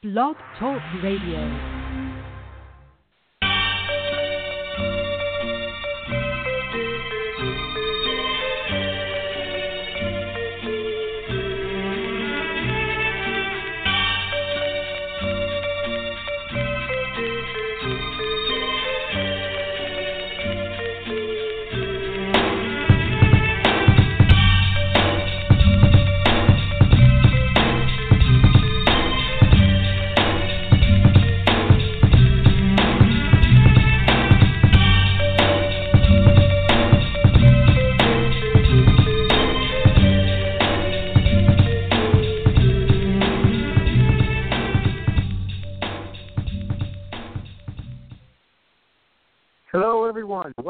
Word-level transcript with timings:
Blog 0.00 0.36
Talk 0.60 0.80
Radio. 1.02 1.77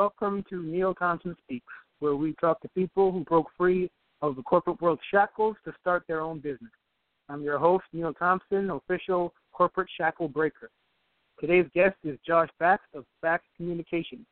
Welcome 0.08 0.42
to 0.48 0.62
Neil 0.62 0.94
Thompson 0.94 1.36
Speaks, 1.44 1.66
where 1.98 2.16
we 2.16 2.32
talk 2.40 2.62
to 2.62 2.68
people 2.70 3.12
who 3.12 3.24
broke 3.24 3.48
free 3.58 3.90
of 4.22 4.36
the 4.36 4.42
corporate 4.42 4.80
world 4.80 4.98
shackles 5.10 5.54
to 5.66 5.72
start 5.78 6.04
their 6.08 6.22
own 6.22 6.38
business. 6.38 6.72
I'm 7.28 7.42
your 7.42 7.58
host, 7.58 7.84
Neil 7.92 8.14
Thompson, 8.14 8.70
official 8.70 9.34
corporate 9.52 9.90
shackle 9.98 10.26
breaker. 10.26 10.70
Today's 11.38 11.66
guest 11.74 11.96
is 12.04 12.18
Josh 12.26 12.48
Baxt 12.58 12.86
of 12.94 13.04
Baxt 13.20 13.44
Communications. 13.54 14.24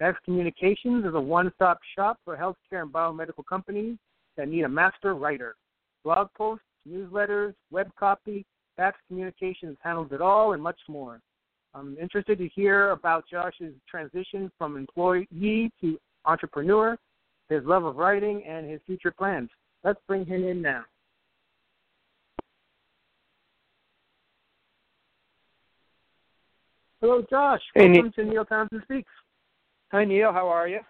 Baxt 0.00 0.24
Communications 0.24 1.04
is 1.04 1.12
a 1.12 1.20
one 1.20 1.52
stop 1.54 1.80
shop 1.94 2.18
for 2.24 2.34
healthcare 2.34 2.80
and 2.80 2.90
biomedical 2.90 3.44
companies 3.46 3.98
that 4.38 4.48
need 4.48 4.62
a 4.62 4.68
master 4.70 5.14
writer. 5.14 5.54
Blog 6.02 6.28
posts, 6.34 6.64
newsletters, 6.88 7.52
web 7.70 7.90
copy, 7.94 8.46
Baxt 8.78 9.00
Communications 9.06 9.76
handles 9.82 10.12
it 10.12 10.22
all 10.22 10.54
and 10.54 10.62
much 10.62 10.80
more. 10.88 11.20
I'm 11.74 11.96
interested 12.00 12.38
to 12.38 12.48
hear 12.48 12.90
about 12.90 13.24
Josh's 13.30 13.74
transition 13.88 14.50
from 14.58 14.76
employee 14.76 15.70
to 15.80 15.98
entrepreneur, 16.24 16.96
his 17.48 17.64
love 17.64 17.84
of 17.84 17.96
writing, 17.96 18.42
and 18.46 18.68
his 18.68 18.80
future 18.86 19.12
plans. 19.12 19.50
Let's 19.84 20.00
bring 20.06 20.26
him 20.26 20.44
in 20.44 20.60
now. 20.60 20.84
Hello, 27.00 27.24
Josh. 27.30 27.62
Hey, 27.74 27.86
Welcome 27.86 28.02
Neil. 28.02 28.12
to 28.12 28.24
Neil 28.30 28.44
Thompson 28.44 28.82
Speaks. 28.84 29.10
Hi 29.90 30.04
Neil, 30.04 30.32
how 30.32 30.48
are 30.48 30.68
you? 30.68 30.80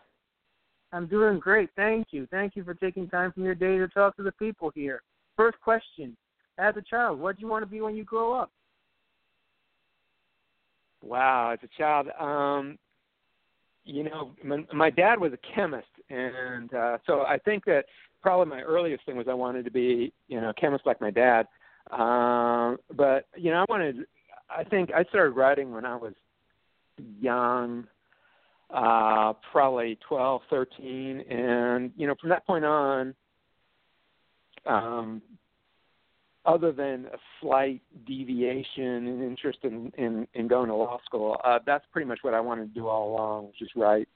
I'm 0.92 1.06
doing 1.06 1.38
great. 1.38 1.70
Thank 1.76 2.08
you. 2.10 2.26
Thank 2.30 2.56
you 2.56 2.64
for 2.64 2.74
taking 2.74 3.08
time 3.08 3.32
from 3.32 3.44
your 3.44 3.54
day 3.54 3.78
to 3.78 3.86
talk 3.86 4.16
to 4.16 4.22
the 4.22 4.32
people 4.32 4.72
here. 4.74 5.02
First 5.36 5.60
question. 5.60 6.16
As 6.58 6.74
a 6.76 6.82
child, 6.82 7.20
what 7.20 7.36
do 7.36 7.42
you 7.42 7.48
want 7.48 7.62
to 7.62 7.70
be 7.70 7.80
when 7.80 7.96
you 7.96 8.04
grow 8.04 8.34
up? 8.34 8.50
Wow, 11.02 11.50
as 11.52 11.58
a 11.62 11.78
child, 11.78 12.08
um, 12.18 12.78
you 13.84 14.04
know, 14.04 14.32
my, 14.44 14.64
my 14.72 14.90
dad 14.90 15.18
was 15.18 15.32
a 15.32 15.54
chemist, 15.54 15.88
and 16.10 16.72
uh, 16.74 16.98
so 17.06 17.22
I 17.22 17.38
think 17.38 17.64
that 17.64 17.86
probably 18.22 18.46
my 18.46 18.60
earliest 18.60 19.04
thing 19.06 19.16
was 19.16 19.26
I 19.28 19.34
wanted 19.34 19.64
to 19.64 19.70
be, 19.70 20.12
you 20.28 20.40
know, 20.40 20.50
a 20.50 20.54
chemist 20.54 20.86
like 20.86 21.00
my 21.00 21.10
dad. 21.10 21.46
Um, 21.90 22.78
but 22.96 23.26
you 23.36 23.50
know, 23.50 23.62
I 23.62 23.64
wanted. 23.68 24.06
I 24.48 24.64
think 24.64 24.90
I 24.92 25.04
started 25.04 25.30
writing 25.30 25.72
when 25.72 25.84
I 25.84 25.96
was 25.96 26.12
young, 27.20 27.86
uh, 28.68 29.32
probably 29.50 29.98
twelve, 30.06 30.42
thirteen, 30.50 31.20
and 31.20 31.90
you 31.96 32.06
know, 32.06 32.14
from 32.20 32.30
that 32.30 32.46
point 32.46 32.64
on, 32.64 33.14
um, 34.66 35.22
other 36.46 36.72
than 36.72 37.06
a 37.12 37.18
slight 37.40 37.82
deviation 38.06 39.06
in 39.06 39.22
interest 39.22 39.58
in, 39.62 39.92
in, 39.98 40.26
in 40.34 40.48
going 40.48 40.68
to 40.68 40.74
law 40.74 40.98
school, 41.04 41.38
uh, 41.44 41.58
that's 41.66 41.84
pretty 41.92 42.08
much 42.08 42.20
what 42.22 42.34
I 42.34 42.40
wanted 42.40 42.72
to 42.72 42.80
do 42.80 42.88
all 42.88 43.12
along, 43.12 43.44
was 43.44 43.54
just 43.58 43.76
write. 43.76 44.08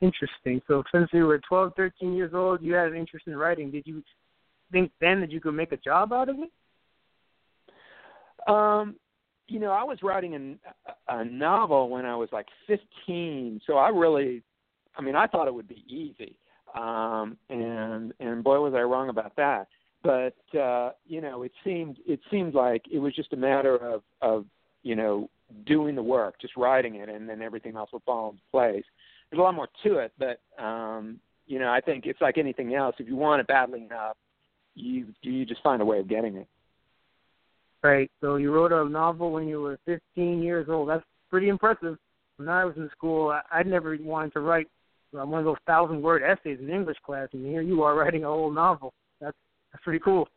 Interesting. 0.00 0.60
So 0.66 0.82
since 0.92 1.08
you 1.12 1.26
were 1.26 1.40
12, 1.48 1.74
13 1.76 2.14
years 2.14 2.32
old, 2.34 2.60
you 2.60 2.74
had 2.74 2.88
an 2.88 2.96
interest 2.96 3.28
in 3.28 3.36
writing. 3.36 3.70
Did 3.70 3.86
you 3.86 4.02
think 4.72 4.90
then 5.00 5.20
that 5.20 5.30
you 5.30 5.40
could 5.40 5.54
make 5.54 5.70
a 5.70 5.76
job 5.76 6.12
out 6.12 6.28
of 6.28 6.36
it? 6.38 6.50
Um, 8.48 8.96
you 9.46 9.60
know, 9.60 9.70
I 9.70 9.84
was 9.84 9.98
writing 10.02 10.34
an, 10.34 10.58
a 11.08 11.24
novel 11.24 11.88
when 11.88 12.04
I 12.04 12.16
was 12.16 12.28
like 12.32 12.46
15, 12.66 13.60
so 13.66 13.76
I 13.76 13.90
really, 13.90 14.42
I 14.96 15.02
mean, 15.02 15.14
I 15.14 15.26
thought 15.28 15.46
it 15.46 15.54
would 15.54 15.68
be 15.68 15.84
easy, 15.86 16.36
um, 16.74 17.36
and 17.50 18.12
and 18.18 18.42
boy 18.42 18.60
was 18.60 18.72
I 18.74 18.80
wrong 18.80 19.10
about 19.10 19.36
that. 19.36 19.68
But 20.02 20.58
uh, 20.58 20.90
you 21.06 21.20
know, 21.20 21.42
it 21.42 21.52
seemed 21.64 21.98
it 22.06 22.20
seemed 22.30 22.54
like 22.54 22.82
it 22.90 22.98
was 22.98 23.14
just 23.14 23.32
a 23.32 23.36
matter 23.36 23.76
of 23.76 24.02
of 24.20 24.46
you 24.82 24.96
know 24.96 25.28
doing 25.66 25.94
the 25.94 26.02
work, 26.02 26.40
just 26.40 26.56
writing 26.56 26.96
it, 26.96 27.08
and 27.08 27.28
then 27.28 27.42
everything 27.42 27.76
else 27.76 27.90
would 27.92 28.02
fall 28.02 28.30
into 28.30 28.42
place. 28.50 28.84
There's 29.30 29.38
a 29.38 29.42
lot 29.42 29.54
more 29.54 29.68
to 29.84 29.98
it, 29.98 30.12
but 30.18 30.40
um, 30.62 31.20
you 31.46 31.58
know, 31.58 31.70
I 31.70 31.80
think 31.80 32.06
it's 32.06 32.20
like 32.20 32.38
anything 32.38 32.74
else. 32.74 32.96
If 32.98 33.08
you 33.08 33.16
want 33.16 33.40
it 33.40 33.46
badly 33.46 33.84
enough, 33.84 34.16
you 34.74 35.06
you 35.22 35.44
just 35.44 35.62
find 35.62 35.82
a 35.82 35.84
way 35.84 35.98
of 35.98 36.08
getting 36.08 36.36
it. 36.36 36.48
Right. 37.82 38.10
So 38.20 38.36
you 38.36 38.52
wrote 38.52 38.72
a 38.72 38.88
novel 38.88 39.32
when 39.32 39.48
you 39.48 39.60
were 39.60 39.78
15 39.86 40.42
years 40.42 40.68
old. 40.68 40.88
That's 40.88 41.04
pretty 41.30 41.48
impressive. 41.48 41.98
When 42.36 42.48
I 42.48 42.64
was 42.64 42.76
in 42.76 42.88
school, 42.96 43.30
I, 43.30 43.42
I 43.50 43.62
never 43.64 43.96
wanted 44.00 44.32
to 44.34 44.40
write 44.40 44.68
one 45.10 45.40
of 45.40 45.44
those 45.44 45.56
thousand 45.66 46.00
word 46.00 46.22
essays 46.22 46.58
in 46.60 46.70
English 46.70 46.96
class, 47.04 47.28
and 47.32 47.44
here 47.44 47.60
you 47.60 47.82
are 47.82 47.94
writing 47.94 48.24
a 48.24 48.28
whole 48.28 48.50
novel. 48.50 48.94
That's 49.72 49.84
pretty 49.84 50.00
cool. 50.00 50.28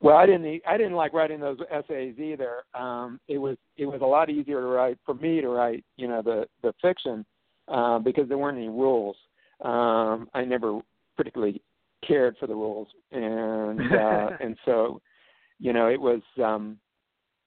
Well, 0.00 0.16
I 0.16 0.26
didn't. 0.26 0.62
I 0.66 0.76
didn't 0.76 0.94
like 0.94 1.12
writing 1.12 1.38
those 1.38 1.58
essays 1.70 2.18
either. 2.18 2.64
Um, 2.74 3.20
it 3.28 3.38
was 3.38 3.56
it 3.76 3.86
was 3.86 4.00
a 4.02 4.06
lot 4.06 4.30
easier 4.30 4.60
to 4.60 4.66
write 4.66 4.98
for 5.06 5.14
me 5.14 5.40
to 5.40 5.48
write, 5.48 5.84
you 5.96 6.08
know, 6.08 6.22
the 6.22 6.46
the 6.62 6.74
fiction 6.82 7.24
uh, 7.68 8.00
because 8.00 8.28
there 8.28 8.38
weren't 8.38 8.58
any 8.58 8.68
rules. 8.68 9.16
Um, 9.60 10.28
I 10.34 10.44
never 10.44 10.80
particularly 11.16 11.62
cared 12.06 12.36
for 12.38 12.48
the 12.48 12.54
rules, 12.54 12.88
and 13.12 13.80
uh, 13.92 14.30
and 14.40 14.56
so, 14.64 15.00
you 15.60 15.72
know, 15.72 15.86
it 15.86 16.00
was 16.00 16.20
um, 16.42 16.78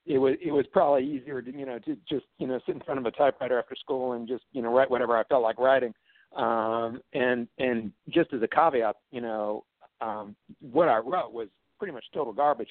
it 0.06 0.16
was 0.16 0.36
it 0.42 0.50
was 0.50 0.64
probably 0.72 1.04
easier 1.04 1.42
to 1.42 1.52
you 1.52 1.66
know 1.66 1.78
to 1.80 1.94
just 2.08 2.24
you 2.38 2.46
know 2.46 2.58
sit 2.64 2.74
in 2.74 2.80
front 2.80 2.98
of 2.98 3.04
a 3.04 3.10
typewriter 3.10 3.58
after 3.58 3.76
school 3.76 4.12
and 4.12 4.26
just 4.26 4.44
you 4.52 4.62
know 4.62 4.72
write 4.72 4.90
whatever 4.90 5.16
I 5.16 5.24
felt 5.24 5.42
like 5.42 5.58
writing. 5.58 5.92
Um, 6.34 7.00
and 7.12 7.48
and 7.58 7.92
just 8.08 8.32
as 8.32 8.42
a 8.42 8.48
caveat, 8.48 8.96
you 9.10 9.20
know, 9.20 9.64
um, 10.00 10.36
what 10.60 10.88
I 10.88 10.98
wrote 10.98 11.32
was 11.32 11.48
pretty 11.78 11.92
much 11.92 12.04
total 12.12 12.32
garbage. 12.32 12.68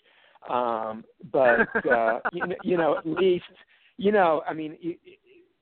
Um, 0.50 1.04
but 1.32 1.60
uh, 1.92 2.20
you, 2.34 2.48
know, 2.48 2.56
you 2.64 2.78
know, 2.78 2.98
at 2.98 3.06
least 3.06 3.46
you 3.98 4.12
know, 4.12 4.44
I 4.48 4.54
mean, 4.54 4.74
it, 4.82 5.00
it, 5.04 5.20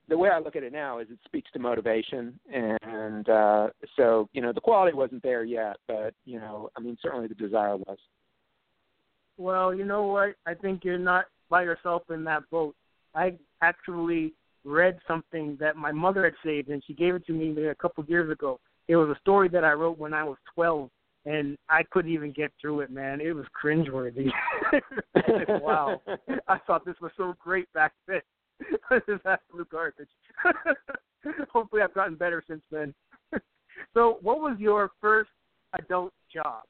the 0.09 0.17
way 0.17 0.29
I 0.29 0.39
look 0.39 0.55
at 0.55 0.63
it 0.63 0.73
now 0.73 0.99
is 0.99 1.07
it 1.09 1.19
speaks 1.25 1.49
to 1.51 1.59
motivation, 1.59 2.39
and 2.51 3.29
uh, 3.29 3.67
so 3.95 4.27
you 4.33 4.41
know, 4.41 4.51
the 4.51 4.61
quality 4.61 4.95
wasn't 4.95 5.23
there 5.23 5.43
yet, 5.43 5.77
but 5.87 6.13
you 6.25 6.39
know, 6.39 6.69
I 6.77 6.81
mean, 6.81 6.97
certainly 7.01 7.27
the 7.27 7.35
desire 7.35 7.77
was. 7.77 7.97
Well, 9.37 9.73
you 9.73 9.85
know 9.85 10.03
what? 10.03 10.35
I 10.45 10.53
think 10.53 10.83
you're 10.83 10.97
not 10.97 11.25
by 11.49 11.63
yourself 11.63 12.03
in 12.09 12.23
that 12.25 12.43
boat. 12.51 12.75
I 13.15 13.33
actually 13.61 14.33
read 14.63 14.99
something 15.07 15.57
that 15.59 15.75
my 15.75 15.91
mother 15.91 16.23
had 16.23 16.33
saved, 16.43 16.69
and 16.69 16.83
she 16.85 16.93
gave 16.93 17.15
it 17.15 17.25
to 17.27 17.33
me 17.33 17.65
a 17.65 17.75
couple 17.75 18.03
of 18.03 18.09
years 18.09 18.31
ago. 18.31 18.59
It 18.87 18.95
was 18.95 19.09
a 19.09 19.19
story 19.21 19.49
that 19.49 19.63
I 19.63 19.71
wrote 19.71 19.97
when 19.97 20.13
I 20.13 20.23
was 20.23 20.37
12, 20.53 20.89
and 21.25 21.57
I 21.69 21.83
couldn't 21.91 22.11
even 22.11 22.31
get 22.31 22.51
through 22.59 22.81
it, 22.81 22.91
man. 22.91 23.21
It 23.21 23.33
was 23.33 23.45
cringeworthy. 23.63 24.29
wow, 25.61 26.01
I 26.47 26.57
thought 26.67 26.85
this 26.85 26.95
was 27.01 27.11
so 27.17 27.35
great 27.39 27.71
back 27.73 27.93
then. 28.07 28.21
this 28.89 29.01
is 29.07 29.19
absolute 29.25 29.69
garbage. 29.69 30.09
Hopefully, 31.51 31.81
I've 31.81 31.93
gotten 31.93 32.15
better 32.15 32.43
since 32.47 32.61
then. 32.71 32.93
so, 33.93 34.17
what 34.21 34.39
was 34.39 34.57
your 34.59 34.91
first 35.01 35.29
adult 35.73 36.13
job? 36.33 36.63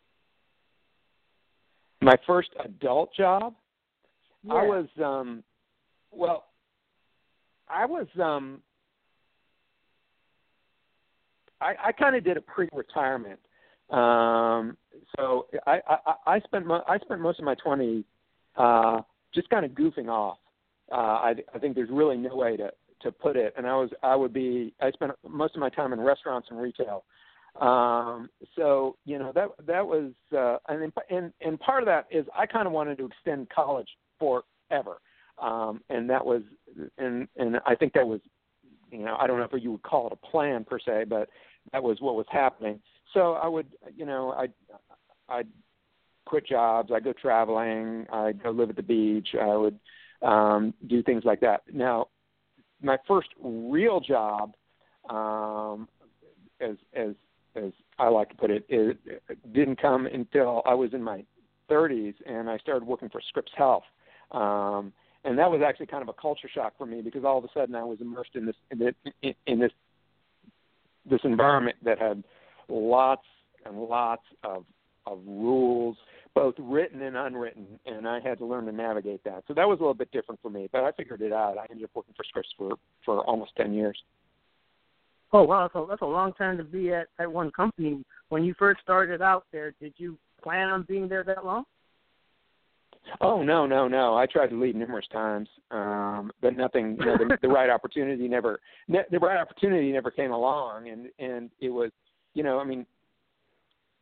My 2.02 2.16
first 2.28 2.50
adult 2.64 3.14
job, 3.16 3.54
Yeah. 4.44 4.54
I 4.54 4.64
was 4.64 4.88
um, 5.04 5.44
well, 6.12 6.46
I 7.70 7.86
was 7.86 8.08
um, 8.22 8.62
I, 11.62 11.76
I 11.88 11.92
kind 11.94 12.16
of 12.16 12.24
did 12.24 12.38
a 12.38 12.42
pre-retirement. 12.42 13.40
Um, 13.94 14.78
so 15.16 15.48
I, 15.68 15.80
I, 15.88 16.14
I 16.26 16.40
spent 16.42 16.66
mo- 16.66 16.84
I 16.88 16.98
spent 17.00 17.22
most 17.22 17.40
of 17.40 17.46
my 17.46 17.56
twenties 17.56 18.04
uh, 18.58 19.02
just 19.34 19.50
kind 19.50 19.66
of 19.66 19.72
goofing 19.72 20.08
off. 20.08 20.38
Uh, 20.92 20.96
I, 20.96 21.36
I 21.54 21.60
think 21.60 21.76
there's 21.76 21.90
really 21.90 22.18
no 22.18 22.36
way 22.36 22.58
to 22.58 22.72
to 23.02 23.12
put 23.12 23.36
it. 23.36 23.54
And 23.58 23.68
I 23.68 23.76
was 23.76 23.90
I 24.02 24.16
would 24.16 24.34
be 24.34 24.74
I 24.82 24.92
spent 24.92 25.12
most 25.28 25.56
of 25.56 25.60
my 25.60 25.70
time 25.70 25.94
in 25.94 26.02
restaurants 26.02 26.48
and 26.50 26.60
retail. 26.60 27.04
Um, 27.62 28.30
so 28.56 28.98
you 29.06 29.20
know 29.20 29.32
that 29.36 29.50
that 29.68 29.86
was 29.86 30.12
uh, 30.36 30.58
and 30.70 30.92
and 31.10 31.34
and 31.42 31.60
part 31.60 31.84
of 31.84 31.88
that 31.88 32.08
is 32.10 32.26
I 32.36 32.46
kind 32.48 32.66
of 32.66 32.74
wanted 32.74 32.98
to 32.98 33.06
extend 33.06 33.50
college 33.50 33.90
forever. 34.18 34.98
Um, 35.42 35.82
and 35.90 36.10
that 36.10 36.26
was, 36.26 36.42
and 36.98 37.28
and 37.38 37.58
I 37.66 37.76
think 37.76 37.94
that 37.94 38.08
was, 38.08 38.22
you 38.92 39.00
know, 39.00 39.18
I 39.20 39.28
don't 39.28 39.40
know 39.40 39.48
if 39.52 39.64
you 39.64 39.72
would 39.72 39.84
call 39.84 40.08
it 40.08 40.14
a 40.14 40.28
plan 40.32 40.64
per 40.64 40.80
se, 40.80 41.06
but 41.10 41.30
that 41.72 41.84
was 41.84 41.98
what 42.02 42.16
was 42.16 42.28
happening. 42.32 42.80
So 43.14 43.34
I 43.34 43.48
would, 43.48 43.68
you 43.96 44.06
know, 44.06 44.32
I, 44.32 44.48
I'd 45.30 45.48
quit 46.26 46.48
jobs. 46.48 46.92
I'd 46.94 47.04
go 47.04 47.14
traveling. 47.14 48.06
I'd 48.12 48.42
go 48.42 48.52
live 48.52 48.70
at 48.70 48.76
the 48.76 48.84
beach. 48.84 49.30
I 49.40 49.56
would 49.56 49.80
um, 50.22 50.74
do 50.88 51.04
things 51.04 51.24
like 51.26 51.42
that. 51.42 51.64
Now, 51.72 52.08
my 52.82 52.98
first 53.08 53.30
real 53.42 54.00
job, 54.00 54.54
um, 55.10 55.88
as 56.60 56.76
as 56.94 57.16
as 57.56 57.72
I 58.00 58.08
like 58.08 58.30
to 58.30 58.36
put 58.36 58.50
it, 58.50 58.66
it, 58.68 58.98
it 59.06 59.54
didn't 59.54 59.82
come 59.82 60.08
until 60.08 60.64
I 60.66 60.74
was 60.74 60.94
in 60.94 61.04
my 61.04 61.24
30s, 61.70 62.16
and 62.26 62.50
I 62.50 62.58
started 62.58 62.84
working 62.84 63.10
for 63.10 63.22
Scripps 63.22 63.52
Health. 63.56 63.84
Um, 64.32 64.92
and 65.24 65.38
that 65.38 65.50
was 65.50 65.62
actually 65.66 65.86
kind 65.86 66.02
of 66.02 66.10
a 66.10 66.14
culture 66.14 66.50
shock 66.54 66.74
for 66.78 66.86
me 66.86 67.02
because 67.02 67.24
all 67.24 67.38
of 67.38 67.44
a 67.44 67.48
sudden 67.54 67.76
I 67.76 67.84
was 67.84 68.00
immersed 68.02 68.32
in 68.36 68.46
this 68.46 68.56
in, 68.72 68.80
this, 68.80 68.94
in 69.46 69.60
this 69.60 69.72
this 71.10 71.22
environment 71.24 71.78
that 71.84 72.00
had 72.00 72.24
lots 72.70 73.26
and 73.66 73.78
lots 73.78 74.24
of 74.44 74.66
of 75.06 75.20
rules, 75.26 75.98
both 76.34 76.56
written 76.58 77.02
and 77.02 77.18
unwritten, 77.18 77.66
and 77.86 78.08
I 78.08 78.22
had 78.22 78.38
to 78.38 78.46
learn 78.46 78.66
to 78.68 78.72
navigate 78.72 79.22
that. 79.26 79.44
So 79.48 79.54
that 79.54 79.68
was 79.68 79.80
a 79.80 79.82
little 79.82 79.94
bit 79.94 80.12
different 80.12 80.40
for 80.42 80.50
me, 80.50 80.70
but 80.72 80.84
I 80.84 80.92
figured 80.94 81.22
it 81.22 81.34
out. 81.34 81.58
I 81.58 81.66
ended 81.70 81.84
up 81.84 81.92
working 81.94 82.14
for 82.16 82.24
Scripps 82.24 82.50
for 82.58 82.76
for 83.04 83.22
almost 83.22 83.56
ten 83.56 83.74
years. 83.74 84.02
Oh 85.34 85.44
wow, 85.44 85.70
so 85.74 85.86
that's 85.90 86.02
a 86.02 86.06
long 86.06 86.34
time 86.34 86.58
to 86.58 86.64
be 86.64 86.94
at 86.94 87.08
at 87.20 87.32
one 87.32 87.52
company. 87.52 88.04
When 88.30 88.44
you 88.44 88.54
first 88.58 88.82
started 88.82 89.22
out 89.22 89.46
there, 89.52 89.74
did 89.82 89.94
you 89.98 90.18
plan 90.42 90.70
on 90.70 90.84
being 90.84 91.08
there 91.08 91.24
that 91.24 91.46
long? 91.46 91.66
Oh 93.20 93.44
no, 93.44 93.66
no, 93.66 93.88
no! 93.88 94.16
I 94.16 94.26
tried 94.26 94.48
to 94.48 94.60
leave 94.60 94.76
numerous 94.76 95.08
times, 95.12 95.50
um, 95.72 96.32
but 96.42 96.56
nothing. 96.56 96.98
You 97.00 97.06
know, 97.06 97.18
the, 97.18 97.38
the 97.42 97.48
right 97.48 97.70
opportunity 97.72 98.28
never. 98.28 98.60
Ne- 98.88 99.06
the 99.12 99.20
right 99.20 99.40
opportunity 99.40 99.92
never 99.92 100.10
came 100.12 100.32
along, 100.32 100.88
and 100.88 101.08
and 101.20 101.50
it 101.60 101.70
was, 101.70 101.92
you 102.34 102.44
know, 102.44 102.60
I 102.60 102.64
mean, 102.64 102.86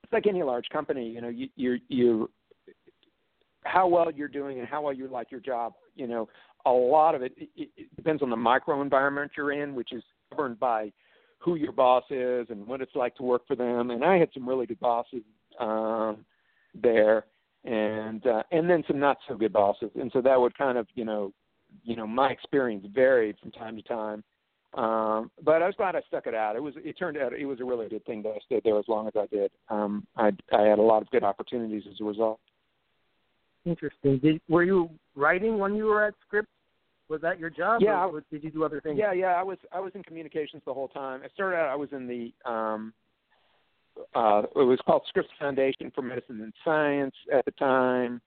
it's 0.03 0.13
like 0.13 0.27
any 0.27 0.43
large 0.43 0.67
company. 0.69 1.07
You 1.07 1.21
know, 1.21 1.29
you 1.29 1.47
you 1.55 1.77
you 1.87 2.29
how 3.63 3.87
well 3.87 4.11
you're 4.11 4.27
doing 4.27 4.59
and 4.59 4.67
how 4.67 4.81
well 4.81 4.93
you 4.93 5.07
like 5.07 5.31
your 5.31 5.39
job. 5.39 5.73
You 5.95 6.07
know, 6.07 6.29
a 6.65 6.71
lot 6.71 7.15
of 7.15 7.21
it, 7.21 7.33
it, 7.37 7.69
it 7.77 7.95
depends 7.95 8.21
on 8.21 8.29
the 8.29 8.35
micro 8.35 8.81
environment 8.81 9.31
you're 9.37 9.51
in, 9.51 9.75
which 9.75 9.93
is 9.93 10.03
governed 10.31 10.59
by 10.59 10.91
who 11.39 11.55
your 11.55 11.71
boss 11.71 12.03
is 12.09 12.47
and 12.49 12.65
what 12.67 12.81
it's 12.81 12.95
like 12.95 13.15
to 13.15 13.23
work 13.23 13.47
for 13.47 13.55
them. 13.55 13.91
And 13.91 14.03
I 14.03 14.17
had 14.17 14.29
some 14.33 14.47
really 14.47 14.65
good 14.65 14.79
bosses 14.79 15.21
um, 15.59 16.25
there, 16.79 17.25
and 17.65 18.25
uh, 18.25 18.43
and 18.51 18.69
then 18.69 18.83
some 18.87 18.99
not 18.99 19.17
so 19.27 19.35
good 19.35 19.53
bosses. 19.53 19.91
And 19.99 20.11
so 20.13 20.21
that 20.21 20.39
would 20.39 20.57
kind 20.57 20.77
of 20.77 20.87
you 20.95 21.05
know, 21.05 21.33
you 21.83 21.95
know, 21.95 22.07
my 22.07 22.31
experience 22.31 22.85
varied 22.93 23.37
from 23.39 23.51
time 23.51 23.75
to 23.75 23.81
time. 23.83 24.23
Um, 24.73 25.31
but 25.43 25.61
I 25.61 25.65
was 25.65 25.75
glad 25.75 25.95
I 25.95 26.01
stuck 26.07 26.27
it 26.27 26.33
out. 26.33 26.55
It 26.55 26.63
was 26.63 26.73
it 26.77 26.97
turned 26.97 27.17
out 27.17 27.33
it 27.33 27.45
was 27.45 27.59
a 27.59 27.65
really 27.65 27.89
good 27.89 28.05
thing 28.05 28.23
that 28.23 28.29
I 28.29 28.39
stayed 28.45 28.63
there 28.63 28.79
as 28.79 28.85
long 28.87 29.07
as 29.07 29.13
I 29.17 29.25
did. 29.27 29.51
Um, 29.69 30.07
I 30.15 30.31
I 30.53 30.61
had 30.61 30.79
a 30.79 30.83
lot 30.83 31.01
of 31.01 31.09
good 31.09 31.23
opportunities 31.23 31.83
as 31.91 31.99
a 31.99 32.05
result. 32.05 32.39
Interesting. 33.65 34.17
Did, 34.19 34.41
were 34.49 34.63
you 34.63 34.89
writing 35.15 35.57
when 35.57 35.75
you 35.75 35.85
were 35.85 36.05
at 36.05 36.13
Scripps? 36.25 36.49
Was 37.09 37.19
that 37.21 37.37
your 37.37 37.49
job? 37.49 37.81
Yeah. 37.81 38.05
Or 38.05 38.23
did 38.31 38.43
you 38.43 38.49
do 38.49 38.63
other 38.63 38.79
things? 38.79 38.97
Yeah, 38.97 39.11
yeah. 39.11 39.33
I 39.33 39.43
was 39.43 39.57
I 39.73 39.81
was 39.81 39.91
in 39.93 40.03
communications 40.03 40.63
the 40.65 40.73
whole 40.73 40.87
time. 40.87 41.21
I 41.25 41.27
started 41.33 41.57
out. 41.57 41.67
I 41.67 41.75
was 41.75 41.89
in 41.91 42.07
the 42.07 42.49
um, 42.49 42.93
uh, 44.15 44.43
it 44.55 44.63
was 44.63 44.79
called 44.85 45.03
Scripps 45.09 45.29
Foundation 45.37 45.91
for 45.93 46.01
Medicine 46.01 46.41
and 46.41 46.53
Science 46.63 47.15
at 47.33 47.43
the 47.43 47.51
time. 47.51 48.21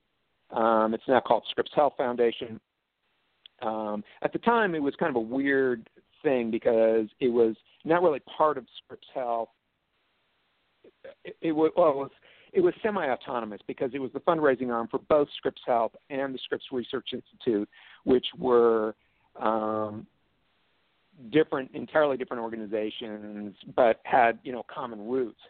Um, 0.50 0.92
it's 0.92 1.04
now 1.08 1.20
called 1.20 1.44
Scripps 1.50 1.70
Health 1.74 1.94
Foundation. 1.96 2.60
Um, 3.62 4.04
at 4.22 4.32
the 4.32 4.38
time, 4.40 4.74
it 4.74 4.82
was 4.82 4.94
kind 4.96 5.10
of 5.10 5.16
a 5.16 5.20
weird 5.20 5.88
thing 6.24 6.50
because 6.50 7.06
it 7.20 7.28
was 7.28 7.54
not 7.84 8.02
really 8.02 8.20
part 8.36 8.58
of 8.58 8.64
Scripps 8.82 9.06
Health. 9.14 9.50
It, 11.24 11.36
it 11.40 11.52
was 11.52 11.70
well, 11.76 11.90
it 11.90 11.96
was, 11.96 12.10
it 12.52 12.60
was 12.60 12.74
semi-autonomous 12.82 13.60
because 13.66 13.90
it 13.94 14.00
was 14.00 14.10
the 14.12 14.20
fundraising 14.20 14.72
arm 14.72 14.88
for 14.90 14.98
both 15.08 15.28
Scripps 15.36 15.62
Health 15.66 15.92
and 16.10 16.34
the 16.34 16.38
Scripps 16.44 16.64
Research 16.72 17.10
Institute, 17.12 17.68
which 18.04 18.26
were 18.38 18.96
um, 19.40 20.06
different, 21.30 21.70
entirely 21.74 22.16
different 22.16 22.42
organizations, 22.42 23.54
but 23.76 24.00
had 24.04 24.38
you 24.42 24.52
know 24.52 24.64
common 24.72 25.06
roots. 25.06 25.40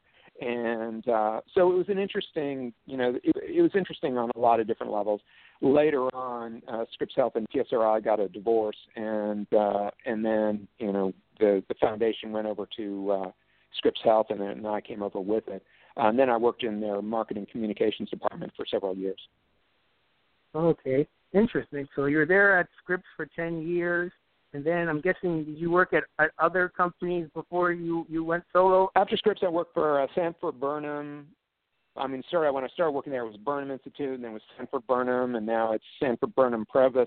And 0.41 1.07
uh, 1.09 1.41
so 1.55 1.71
it 1.71 1.77
was 1.77 1.89
an 1.89 1.99
interesting, 1.99 2.73
you 2.87 2.97
know, 2.97 3.15
it, 3.23 3.37
it 3.37 3.63
was 3.63 3.71
interesting 3.77 4.19
on 4.19 4.31
a 4.35 4.39
lot 4.39 4.59
of 4.59 4.67
different 4.67 4.93
levels 4.93 5.21
later 5.61 6.15
on, 6.15 6.63
uh, 6.69 6.85
Scripps 6.93 7.15
Health 7.17 7.33
and 7.37 7.47
TSRI 7.51 8.05
got 8.05 8.21
a 8.21 8.29
divorce, 8.29 8.77
and 8.97 9.47
uh, 9.53 9.91
and 10.07 10.25
then 10.25 10.69
you 10.79 10.93
know 10.93 11.13
the 11.39 11.63
the 11.69 11.75
foundation 11.81 12.33
went 12.33 12.47
over 12.47 12.67
to 12.77 13.11
uh, 13.11 13.31
Scripps 13.77 14.01
Health, 14.05 14.27
and 14.31 14.41
then 14.41 14.67
I 14.67 14.81
came 14.81 15.03
over 15.03 15.21
with 15.21 15.49
it. 15.49 15.63
Uh, 15.97 16.09
and 16.09 16.19
then 16.19 16.29
I 16.29 16.37
worked 16.37 16.65
in 16.65 16.81
their 16.81 17.01
marketing 17.01 17.47
communications 17.51 18.11
department 18.11 18.53
for 18.57 18.67
several 18.69 18.97
years. 18.97 19.21
Okay, 20.55 21.07
interesting. 21.33 21.89
So 21.95 22.07
you 22.07 22.19
were 22.19 22.27
there 22.27 22.59
at 22.59 22.69
Scripps 22.83 23.05
for 23.17 23.27
ten 23.37 23.67
years, 23.67 24.13
and 24.53 24.65
then 24.65 24.89
I'm 24.89 25.01
guessing 25.01 25.45
did 25.45 25.59
you 25.59 25.71
work 25.71 25.93
at, 25.93 26.05
at 26.19 26.31
other 26.39 26.69
companies 26.69 27.29
before 27.35 27.73
you 27.73 28.07
you 28.09 28.25
went 28.25 28.45
solo? 28.53 28.91
After 28.97 29.17
Scripps, 29.17 29.43
I 29.45 29.49
worked 29.49 29.75
for 29.75 30.03
uh, 30.03 30.07
Sanford 30.15 30.61
Burnham, 30.61 31.27
I 31.97 32.07
mean, 32.07 32.23
sorry, 32.31 32.51
when 32.51 32.65
I 32.65 32.69
started 32.69 32.93
working 32.93 33.13
there, 33.13 33.25
it 33.25 33.29
was 33.29 33.37
Burnham 33.37 33.71
Institute, 33.71 34.15
and 34.15 34.25
then 34.25 34.33
it 34.33 34.35
was 34.35 34.43
Sanford 34.57 34.87
Burnham, 34.87 35.37
and 35.37 35.47
now 35.47 35.73
it's 35.73 35.85
Sanford 36.01 36.35
Burnham 36.35 36.67
Prebys. 36.73 37.07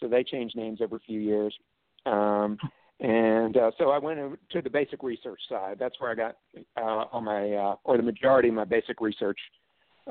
So 0.00 0.08
they 0.08 0.22
change 0.24 0.54
names 0.54 0.80
every 0.82 1.00
few 1.06 1.20
years. 1.20 1.54
Um, 2.04 2.58
and 3.00 3.56
uh, 3.56 3.70
so 3.78 3.90
I 3.90 3.98
went 3.98 4.18
to 4.50 4.62
the 4.62 4.70
basic 4.70 5.02
research 5.02 5.40
side. 5.48 5.76
That's 5.78 5.98
where 5.98 6.10
I 6.10 6.14
got 6.14 6.36
uh, 6.76 7.04
all 7.10 7.20
my, 7.20 7.52
uh, 7.52 7.76
or 7.84 7.96
the 7.96 8.02
majority 8.02 8.48
of 8.48 8.54
my 8.54 8.64
basic 8.64 9.00
research 9.00 9.38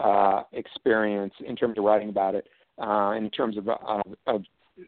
uh, 0.02 0.44
experience 0.54 1.34
in 1.46 1.56
terms 1.56 1.78
of 1.78 1.84
writing 1.84 2.10
about 2.10 2.36
it, 2.36 2.48
uh, 2.82 3.14
in 3.18 3.30
terms 3.30 3.58
of, 3.58 3.70
uh, 3.70 4.02
of, 4.28 4.44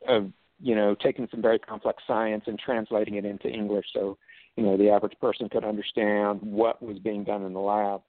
of, 0.07 0.31
you 0.61 0.75
know, 0.75 0.95
taking 0.95 1.27
some 1.29 1.41
very 1.41 1.59
complex 1.59 2.01
science 2.07 2.43
and 2.47 2.57
translating 2.57 3.15
it 3.15 3.25
into 3.25 3.49
English 3.49 3.85
so, 3.93 4.17
you 4.55 4.63
know, 4.63 4.77
the 4.77 4.89
average 4.89 5.17
person 5.19 5.49
could 5.49 5.63
understand 5.63 6.39
what 6.41 6.81
was 6.81 6.97
being 6.99 7.23
done 7.23 7.43
in 7.43 7.53
the 7.53 7.59
lab. 7.59 8.01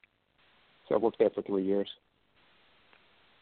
So 0.88 0.94
I 0.94 0.98
worked 0.98 1.18
there 1.18 1.30
for 1.30 1.42
three 1.42 1.64
years. 1.64 1.88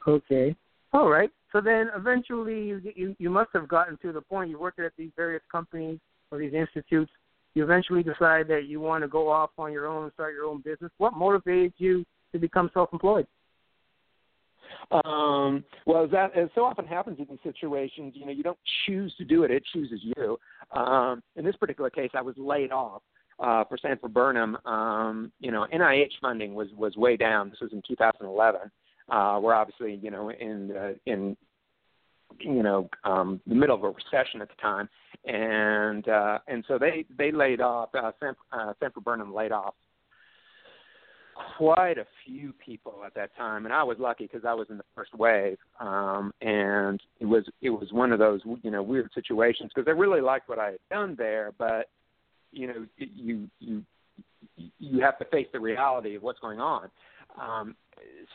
Okay. 0.07 0.55
All 0.93 1.09
right. 1.09 1.31
So 1.53 1.61
then 1.61 1.91
eventually 1.97 2.63
you 2.63 2.81
you, 2.95 3.17
you 3.19 3.31
must 3.31 3.51
have 3.55 3.69
gotten 3.69 3.97
to 3.99 4.13
the 4.13 4.21
point 4.21 4.51
you 4.51 4.59
worked 4.59 4.81
at 4.81 4.93
these 4.97 5.11
various 5.17 5.43
companies 5.51 5.99
or 6.31 6.39
these 6.39 6.55
institutes. 6.55 7.11
You 7.55 7.65
eventually 7.65 8.03
decide 8.03 8.49
that 8.49 8.65
you 8.67 8.81
want 8.81 9.05
to 9.05 9.09
go 9.09 9.29
off 9.29 9.51
on 9.59 9.73
your 9.73 9.87
own 9.87 10.05
and 10.05 10.13
start 10.15 10.33
your 10.35 10.47
own 10.47 10.63
business. 10.63 10.91
What 10.97 11.15
motivated 11.15 11.75
you 11.77 12.05
to 12.33 12.39
become 12.39 12.71
self-employed? 12.73 13.27
Um, 14.91 15.65
well, 15.87 16.05
as 16.05 16.11
that 16.11 16.37
as 16.37 16.49
so 16.55 16.65
often 16.65 16.87
happens 16.87 17.19
in 17.19 17.27
these 17.29 17.39
situations, 17.43 18.15
you 18.17 18.27
know, 18.27 18.33
you 18.33 18.43
don't 18.43 18.59
choose 18.87 19.15
to 19.19 19.25
do 19.25 19.45
it; 19.45 19.51
it 19.51 19.63
chooses 19.73 20.01
you. 20.03 20.39
Um, 20.73 21.23
in 21.37 21.45
this 21.45 21.57
particular 21.57 21.91
case, 21.91 22.11
I 22.15 22.23
was 22.23 22.35
laid 22.39 22.73
off, 22.73 23.03
uh, 23.39 23.65
for 23.65 23.79
Sanford 23.79 24.15
Burnham, 24.15 24.57
um, 24.67 25.33
you 25.41 25.51
know, 25.51 25.67
NIH 25.75 26.13
funding 26.21 26.55
was 26.55 26.69
was 26.77 26.97
way 26.97 27.17
down. 27.17 27.51
This 27.51 27.61
was 27.61 27.73
in 27.73 27.83
2011. 27.87 28.61
Uh, 29.11 29.41
we're 29.43 29.55
obviously, 29.55 29.99
you 30.03 30.11
know, 30.11 30.31
in 30.31 30.73
uh, 30.77 30.93
in 31.07 31.37
you 32.41 32.63
know 32.63 32.89
um, 33.05 33.41
the 33.47 33.55
middle 33.55 33.77
of 33.77 33.83
a 33.83 33.89
recession 33.89 34.41
at 34.41 34.49
the 34.49 34.55
time, 34.61 34.89
and 35.25 36.09
uh, 36.09 36.39
and 36.49 36.65
so 36.69 36.79
they 36.79 37.05
they 37.17 37.33
laid 37.33 37.61
off. 37.61 37.91
Uh, 37.95 38.13
Sanford, 38.21 38.37
uh, 38.53 38.73
Sanford 38.81 39.05
Burnham 39.05 39.35
laid 39.35 39.53
off 39.53 39.75
quite 41.57 41.99
a 41.99 42.07
few 42.25 42.53
people 42.65 42.95
at 43.07 43.15
that 43.15 43.35
time, 43.37 43.65
and 43.65 43.75
I 43.75 43.83
was 43.83 43.97
lucky 43.99 44.25
because 44.25 44.45
I 44.47 44.55
was 44.55 44.67
in 44.71 44.77
the 44.77 44.85
first 44.95 45.15
wave, 45.15 45.59
um, 45.81 46.33
and 46.41 47.01
it 47.21 47.27
was 47.27 47.45
it 47.61 47.71
was 47.71 47.89
one 47.93 48.13
of 48.13 48.19
those 48.19 48.41
you 48.63 48.71
know 48.71 48.83
weird 48.83 49.11
situations 49.15 49.71
because 49.75 49.89
I 49.89 49.93
really 49.93 50.21
liked 50.21 50.49
what 50.49 50.59
I 50.59 50.73
had 50.73 50.79
done 50.91 51.15
there, 51.17 51.53
but 51.59 51.89
you 52.53 52.67
know 52.67 52.87
you 52.99 53.49
you 53.59 53.83
you 54.79 55.01
have 55.01 55.19
to 55.19 55.25
face 55.27 55.47
the 55.53 55.61
reality 55.61 56.15
of 56.15 56.23
what's 56.23 56.41
going 56.41 56.61
on. 56.61 56.89
Um, 57.41 57.75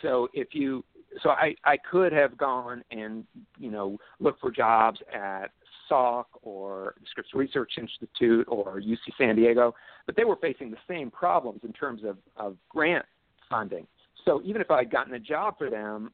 so 0.02 0.28
if 0.34 0.50
you 0.54 0.84
so 1.24 1.30
I 1.30 1.56
I 1.64 1.78
could 1.90 2.12
have 2.12 2.38
gone 2.38 2.84
and 2.92 3.26
you 3.58 3.72
know 3.72 3.98
looked 4.20 4.42
for 4.42 4.52
jobs 4.52 5.00
at 5.14 5.48
Salk 5.90 6.26
or 6.42 6.96
the 7.00 7.06
Scripps 7.10 7.34
Research 7.34 7.74
Institute 7.78 8.46
or 8.50 8.82
UC 8.82 8.98
San 9.18 9.36
Diego, 9.36 9.74
but 10.06 10.16
they 10.16 10.26
were 10.26 10.36
facing 10.38 10.72
the 10.72 10.78
same 10.88 11.10
problems 11.10 11.62
in 11.64 11.74
terms 11.74 12.02
of, 12.04 12.18
of 12.36 12.58
grant 12.70 13.06
funding. 13.50 13.88
So 14.26 14.42
even 14.44 14.62
if 14.62 14.70
I 14.70 14.80
had 14.80 14.92
gotten 14.92 15.14
a 15.14 15.20
job 15.20 15.58
for 15.58 15.70
them, 15.70 16.12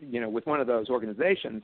you 0.00 0.20
know, 0.20 0.28
with 0.28 0.46
one 0.46 0.60
of 0.60 0.66
those 0.66 0.88
organizations, 0.88 1.62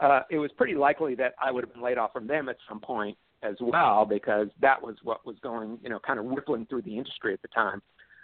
uh, 0.00 0.20
it 0.30 0.38
was 0.38 0.50
pretty 0.56 0.74
likely 0.74 1.14
that 1.14 1.34
I 1.42 1.50
would 1.50 1.64
have 1.64 1.72
been 1.72 1.82
laid 1.82 1.98
off 1.98 2.12
from 2.12 2.26
them 2.26 2.48
at 2.48 2.56
some 2.68 2.80
point 2.80 3.16
as 3.42 3.56
well 3.60 4.04
because 4.04 4.48
that 4.60 4.80
was 4.80 4.96
what 5.02 5.24
was 5.24 5.36
going, 5.42 5.78
you 5.82 5.88
know, 5.88 5.98
kind 5.98 6.18
of 6.18 6.26
rippling 6.26 6.66
through 6.66 6.82
the 6.82 6.96
industry 6.96 7.32
at 7.32 7.42
the 7.42 7.48
time. 7.48 7.82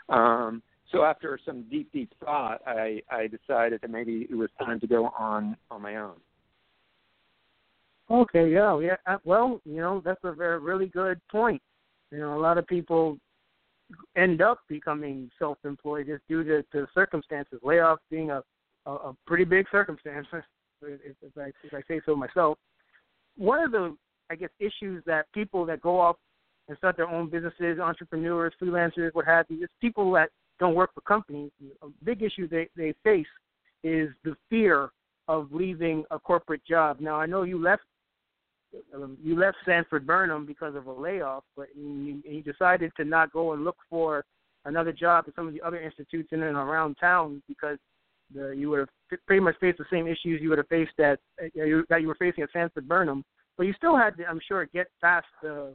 Um, 0.08 0.62
so 0.92 1.02
after 1.02 1.38
some 1.44 1.64
deep, 1.70 1.90
deep 1.92 2.12
thought, 2.20 2.60
I, 2.66 3.02
I 3.10 3.26
decided 3.26 3.80
that 3.80 3.90
maybe 3.90 4.26
it 4.30 4.34
was 4.34 4.50
time 4.58 4.78
to 4.80 4.86
go 4.86 5.06
on 5.18 5.56
on 5.70 5.82
my 5.82 5.96
own. 5.96 6.14
Okay, 8.08 8.52
yeah, 8.52 8.78
yeah. 8.78 8.96
Uh, 9.06 9.18
well, 9.24 9.60
you 9.64 9.78
know, 9.78 10.00
that's 10.04 10.20
a 10.22 10.32
very 10.32 10.60
really 10.60 10.86
good 10.86 11.20
point. 11.30 11.60
You 12.12 12.18
know, 12.18 12.38
a 12.38 12.40
lot 12.40 12.56
of 12.56 12.66
people 12.68 13.18
end 14.16 14.40
up 14.40 14.60
becoming 14.68 15.30
self-employed 15.38 16.06
just 16.06 16.22
due 16.28 16.44
to, 16.44 16.62
to 16.72 16.86
circumstances. 16.94 17.58
Layoffs 17.64 17.98
being 18.10 18.30
a, 18.30 18.42
a, 18.86 18.90
a 18.90 19.16
pretty 19.26 19.44
big 19.44 19.66
circumstance, 19.72 20.26
if, 20.82 21.16
if, 21.20 21.36
I, 21.36 21.50
if 21.64 21.74
I 21.74 21.82
say 21.88 22.00
so 22.06 22.14
myself. 22.14 22.58
One 23.36 23.60
of 23.62 23.72
the, 23.72 23.96
I 24.30 24.34
guess, 24.34 24.50
issues 24.58 25.02
that 25.06 25.26
people 25.32 25.64
that 25.66 25.80
go 25.80 26.00
off 26.00 26.16
and 26.68 26.76
start 26.78 26.96
their 26.96 27.08
own 27.08 27.30
businesses, 27.30 27.78
entrepreneurs, 27.78 28.52
freelancers, 28.60 29.10
what 29.12 29.24
have 29.26 29.46
you, 29.48 29.60
just 29.60 29.72
people 29.80 30.10
that 30.12 30.30
don't 30.58 30.74
work 30.74 30.90
for 30.94 31.00
companies, 31.02 31.50
a 31.82 31.86
big 32.02 32.22
issue 32.22 32.48
they, 32.48 32.68
they 32.76 32.94
face 33.04 33.26
is 33.84 34.08
the 34.24 34.34
fear 34.50 34.90
of 35.28 35.52
leaving 35.52 36.04
a 36.10 36.18
corporate 36.18 36.64
job. 36.64 36.98
Now, 37.00 37.16
I 37.16 37.26
know 37.26 37.42
you 37.42 37.62
left 37.62 37.82
um, 38.94 39.16
you 39.22 39.38
left 39.38 39.56
Sanford 39.64 40.06
Burnham 40.06 40.44
because 40.44 40.74
of 40.74 40.86
a 40.86 40.92
layoff, 40.92 41.44
but 41.56 41.68
you, 41.74 42.20
you 42.24 42.42
decided 42.42 42.92
to 42.96 43.04
not 43.04 43.32
go 43.32 43.52
and 43.52 43.64
look 43.64 43.76
for 43.88 44.24
another 44.64 44.92
job 44.92 45.24
at 45.28 45.34
some 45.34 45.46
of 45.46 45.54
the 45.54 45.62
other 45.62 45.80
institutes 45.80 46.28
in 46.32 46.42
and 46.42 46.56
around 46.56 46.96
town 46.96 47.42
because 47.48 47.78
the, 48.34 48.50
you 48.50 48.68
would 48.70 48.80
have 48.80 49.20
pretty 49.26 49.40
much 49.40 49.54
faced 49.60 49.78
the 49.78 49.84
same 49.90 50.06
issues 50.06 50.42
you 50.42 50.48
would 50.48 50.58
have 50.58 50.68
faced 50.68 50.98
at 50.98 51.20
that 51.38 52.00
you 52.00 52.08
were 52.08 52.16
facing 52.18 52.42
at 52.42 52.50
Sanford 52.52 52.88
Burnham. 52.88 53.24
But 53.56 53.66
you 53.66 53.72
still 53.74 53.96
had 53.96 54.16
to, 54.18 54.26
I'm 54.26 54.40
sure, 54.46 54.66
get 54.66 54.88
past 55.00 55.26
the, 55.42 55.74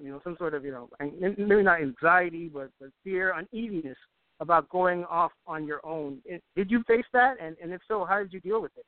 you 0.00 0.10
know, 0.10 0.20
some 0.22 0.36
sort 0.38 0.54
of, 0.54 0.64
you 0.64 0.72
know, 0.72 0.88
maybe 1.00 1.62
not 1.62 1.80
anxiety, 1.80 2.48
but, 2.52 2.70
but 2.80 2.90
fear, 3.02 3.34
uneasiness 3.34 3.96
about 4.40 4.68
going 4.68 5.04
off 5.04 5.32
on 5.46 5.66
your 5.66 5.84
own. 5.84 6.18
Did 6.54 6.70
you 6.70 6.82
face 6.86 7.06
that? 7.12 7.36
And, 7.40 7.56
and 7.62 7.72
if 7.72 7.80
so, 7.88 8.04
how 8.04 8.18
did 8.18 8.32
you 8.32 8.40
deal 8.40 8.60
with 8.60 8.72
it? 8.76 8.84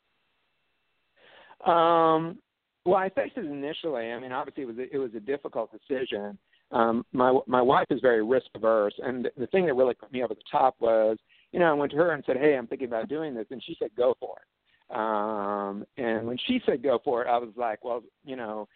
Um, 1.68 2.38
well, 2.84 2.96
I 2.96 3.08
faced 3.08 3.36
it 3.36 3.44
initially. 3.44 4.12
I 4.12 4.20
mean, 4.20 4.32
obviously, 4.32 4.62
it 4.62 4.66
was 4.66 4.78
a, 4.78 4.94
it 4.94 4.98
was 4.98 5.10
a 5.16 5.20
difficult 5.20 5.70
decision. 5.72 6.38
Um, 6.70 7.04
my 7.12 7.38
my 7.46 7.62
wife 7.62 7.86
is 7.90 8.00
very 8.00 8.22
risk 8.22 8.46
averse, 8.54 8.94
and 8.98 9.28
the 9.36 9.46
thing 9.48 9.66
that 9.66 9.74
really 9.74 9.94
put 9.94 10.12
me 10.12 10.22
over 10.22 10.34
the 10.34 10.40
top 10.50 10.76
was, 10.80 11.16
you 11.52 11.58
know, 11.58 11.66
I 11.66 11.72
went 11.72 11.90
to 11.92 11.98
her 11.98 12.12
and 12.12 12.22
said, 12.26 12.36
"Hey, 12.36 12.56
I'm 12.56 12.66
thinking 12.66 12.88
about 12.88 13.08
doing 13.08 13.34
this," 13.34 13.46
and 13.50 13.62
she 13.64 13.74
said, 13.78 13.90
"Go 13.96 14.14
for 14.20 14.36
it." 14.36 14.57
Um, 14.90 15.84
and 15.96 16.26
when 16.26 16.38
she 16.46 16.60
said 16.64 16.82
"Go 16.82 16.98
for 17.04 17.22
it," 17.22 17.28
I 17.28 17.38
was 17.38 17.50
like, 17.56 17.84
"Well, 17.84 18.02
you 18.24 18.36
know." 18.36 18.68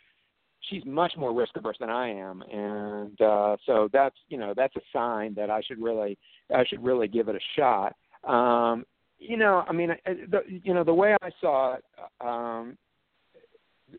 She's 0.71 0.85
much 0.85 1.14
more 1.16 1.35
risk 1.35 1.57
averse 1.57 1.76
than 1.81 1.90
I 1.90 2.09
am, 2.09 2.40
and 2.42 3.21
uh, 3.21 3.57
so 3.66 3.88
that's 3.92 4.14
you 4.28 4.38
know 4.38 4.54
that's 4.57 4.76
a 4.76 4.81
sign 4.92 5.35
that 5.35 5.50
I 5.50 5.61
should 5.61 5.83
really 5.83 6.16
I 6.54 6.64
should 6.64 6.85
really 6.85 7.09
give 7.09 7.28
it 7.28 7.35
a 7.35 7.40
shot. 7.59 7.97
Um, 8.23 8.87
you 9.19 9.37
know, 9.37 9.64
I 9.69 9.73
mean, 9.73 9.88
the, 10.07 10.42
you 10.47 10.73
know, 10.73 10.85
the 10.85 10.95
way 10.95 11.16
I 11.21 11.31
saw 11.40 11.75
it, 11.75 11.85
um, 12.21 12.78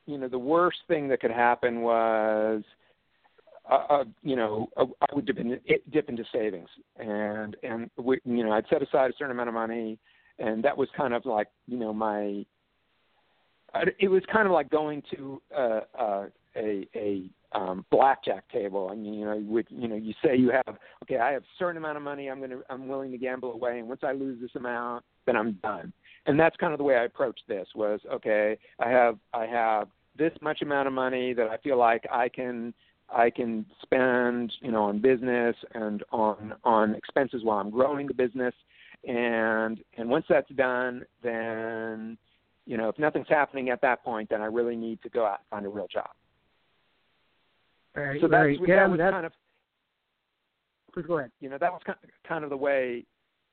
you 0.05 0.17
know 0.17 0.27
the 0.27 0.39
worst 0.39 0.79
thing 0.87 1.07
that 1.09 1.21
could 1.21 1.31
happen 1.31 1.81
was 1.81 2.63
uh, 3.69 3.83
uh, 3.89 4.03
you 4.21 4.35
know 4.35 4.69
uh, 4.77 4.85
I 5.01 5.15
would 5.15 5.25
dip, 5.25 5.39
in, 5.39 5.59
dip 5.91 6.09
into 6.09 6.23
savings 6.33 6.69
and 6.97 7.55
and 7.63 7.89
we, 7.97 8.19
you 8.25 8.43
know 8.43 8.51
I'd 8.51 8.65
set 8.69 8.81
aside 8.81 9.11
a 9.11 9.13
certain 9.17 9.31
amount 9.31 9.49
of 9.49 9.55
money 9.55 9.97
and 10.39 10.63
that 10.63 10.77
was 10.77 10.87
kind 10.95 11.13
of 11.13 11.25
like 11.25 11.47
you 11.67 11.77
know 11.77 11.93
my 11.93 12.45
it 13.99 14.07
was 14.07 14.21
kind 14.31 14.47
of 14.47 14.51
like 14.51 14.69
going 14.69 15.01
to 15.15 15.41
uh, 15.55 15.79
uh, 15.99 16.25
a 16.55 16.87
a 16.95 17.23
um, 17.53 17.85
blackjack 17.91 18.47
table. 18.51 18.89
I 18.91 18.95
mean, 18.95 19.13
you 19.15 19.25
know, 19.25 19.43
with 19.47 19.65
you 19.69 19.87
know, 19.87 19.95
you 19.95 20.13
say 20.23 20.35
you 20.35 20.51
have 20.51 20.77
okay, 21.03 21.17
I 21.17 21.31
have 21.31 21.41
a 21.41 21.55
certain 21.57 21.77
amount 21.77 21.97
of 21.97 22.03
money. 22.03 22.29
I'm 22.29 22.39
gonna 22.39 22.59
I'm 22.69 22.87
willing 22.87 23.11
to 23.11 23.17
gamble 23.17 23.53
away, 23.53 23.79
and 23.79 23.87
once 23.87 24.01
I 24.03 24.11
lose 24.11 24.39
this 24.39 24.51
amount, 24.55 25.03
then 25.25 25.35
I'm 25.35 25.53
done 25.63 25.91
and 26.25 26.39
that's 26.39 26.55
kind 26.57 26.73
of 26.73 26.77
the 26.77 26.83
way 26.83 26.95
I 26.95 27.03
approached 27.03 27.43
this 27.47 27.67
was 27.75 27.99
okay 28.11 28.57
I 28.79 28.89
have 28.89 29.17
I 29.33 29.45
have 29.45 29.87
this 30.17 30.31
much 30.41 30.61
amount 30.61 30.87
of 30.87 30.93
money 30.93 31.33
that 31.33 31.47
I 31.47 31.57
feel 31.57 31.77
like 31.77 32.05
I 32.11 32.29
can 32.29 32.73
I 33.09 33.29
can 33.29 33.65
spend 33.81 34.53
you 34.61 34.71
know 34.71 34.83
on 34.83 34.99
business 34.99 35.55
and 35.73 36.03
on 36.11 36.53
on 36.63 36.95
expenses 36.95 37.43
while 37.43 37.59
I'm 37.59 37.69
growing 37.69 38.07
the 38.07 38.13
business 38.13 38.53
and 39.07 39.79
and 39.97 40.09
once 40.09 40.25
that's 40.29 40.49
done 40.51 41.03
then 41.21 42.17
you 42.65 42.77
know 42.77 42.89
if 42.89 42.97
nothing's 42.97 43.27
happening 43.29 43.69
at 43.69 43.81
that 43.81 44.03
point 44.03 44.29
then 44.29 44.41
I 44.41 44.45
really 44.45 44.75
need 44.75 45.01
to 45.03 45.09
go 45.09 45.25
out 45.25 45.39
and 45.39 45.47
find 45.49 45.65
a 45.65 45.69
real 45.69 45.87
job. 45.91 46.09
Right, 47.95 48.19
so 48.21 48.27
that's, 48.27 48.39
right. 48.39 48.59
Yeah, 48.65 48.75
that 48.75 48.89
was 48.89 48.97
that's, 48.97 49.13
kind 49.13 49.25
of 49.25 49.33
please 50.93 51.05
go 51.05 51.17
ahead. 51.19 51.31
You 51.39 51.49
know 51.49 51.57
that 51.59 51.71
was 51.71 51.81
kind 51.85 51.97
of, 52.03 52.09
kind 52.27 52.43
of 52.43 52.49
the 52.49 52.57
way 52.57 53.05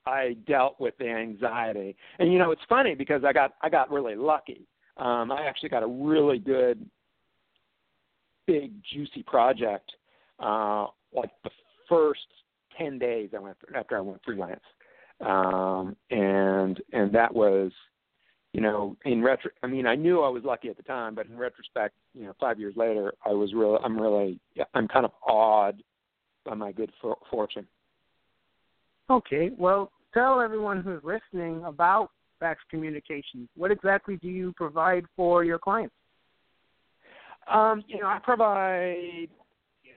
I 0.06 0.36
dealt 0.46 0.80
with 0.80 0.96
the 0.98 1.08
anxiety. 1.08 1.96
And 2.18 2.32
you 2.32 2.38
know, 2.38 2.50
it's 2.50 2.62
funny 2.68 2.94
because 2.94 3.22
I 3.24 3.32
got 3.32 3.54
I 3.62 3.68
got 3.68 3.90
really 3.90 4.16
lucky. 4.16 4.66
Um, 4.96 5.32
I 5.32 5.46
actually 5.46 5.68
got 5.70 5.82
a 5.82 5.86
really 5.86 6.38
good, 6.38 6.84
big, 8.46 8.72
juicy 8.92 9.22
project. 9.22 9.90
Uh, 10.38 10.86
like 11.14 11.30
the 11.44 11.50
first 11.88 12.20
ten 12.76 12.98
days 12.98 13.30
I 13.36 13.40
went 13.40 13.56
after 13.74 13.96
I 13.96 14.00
went 14.00 14.20
freelance, 14.24 14.60
um, 15.20 15.96
and 16.10 16.80
and 16.92 17.12
that 17.12 17.34
was, 17.34 17.72
you 18.52 18.60
know, 18.60 18.96
in 19.04 19.22
retro. 19.22 19.50
I 19.62 19.66
mean, 19.66 19.86
I 19.86 19.94
knew 19.94 20.22
I 20.22 20.28
was 20.28 20.44
lucky 20.44 20.68
at 20.68 20.76
the 20.76 20.82
time, 20.82 21.14
but 21.14 21.26
in 21.26 21.36
retrospect, 21.36 21.94
you 22.14 22.24
know, 22.24 22.34
five 22.40 22.58
years 22.58 22.74
later, 22.76 23.12
I 23.24 23.30
was 23.30 23.52
really, 23.54 23.78
I'm 23.84 23.98
really. 24.00 24.40
I'm 24.74 24.88
kind 24.88 25.04
of 25.04 25.12
awed 25.26 25.82
by 26.44 26.54
my 26.54 26.72
good 26.72 26.92
for- 27.00 27.18
fortune. 27.30 27.66
Okay, 29.10 29.50
well, 29.58 29.90
tell 30.14 30.40
everyone 30.40 30.82
who's 30.82 31.02
listening 31.02 31.64
about 31.64 32.10
Baxt 32.40 32.64
Communications. 32.70 33.48
What 33.56 33.70
exactly 33.70 34.16
do 34.16 34.28
you 34.28 34.52
provide 34.56 35.04
for 35.16 35.44
your 35.44 35.58
clients? 35.58 35.94
Um, 37.52 37.82
you 37.88 38.00
know, 38.00 38.06
I 38.06 38.18
provide, 38.22 39.28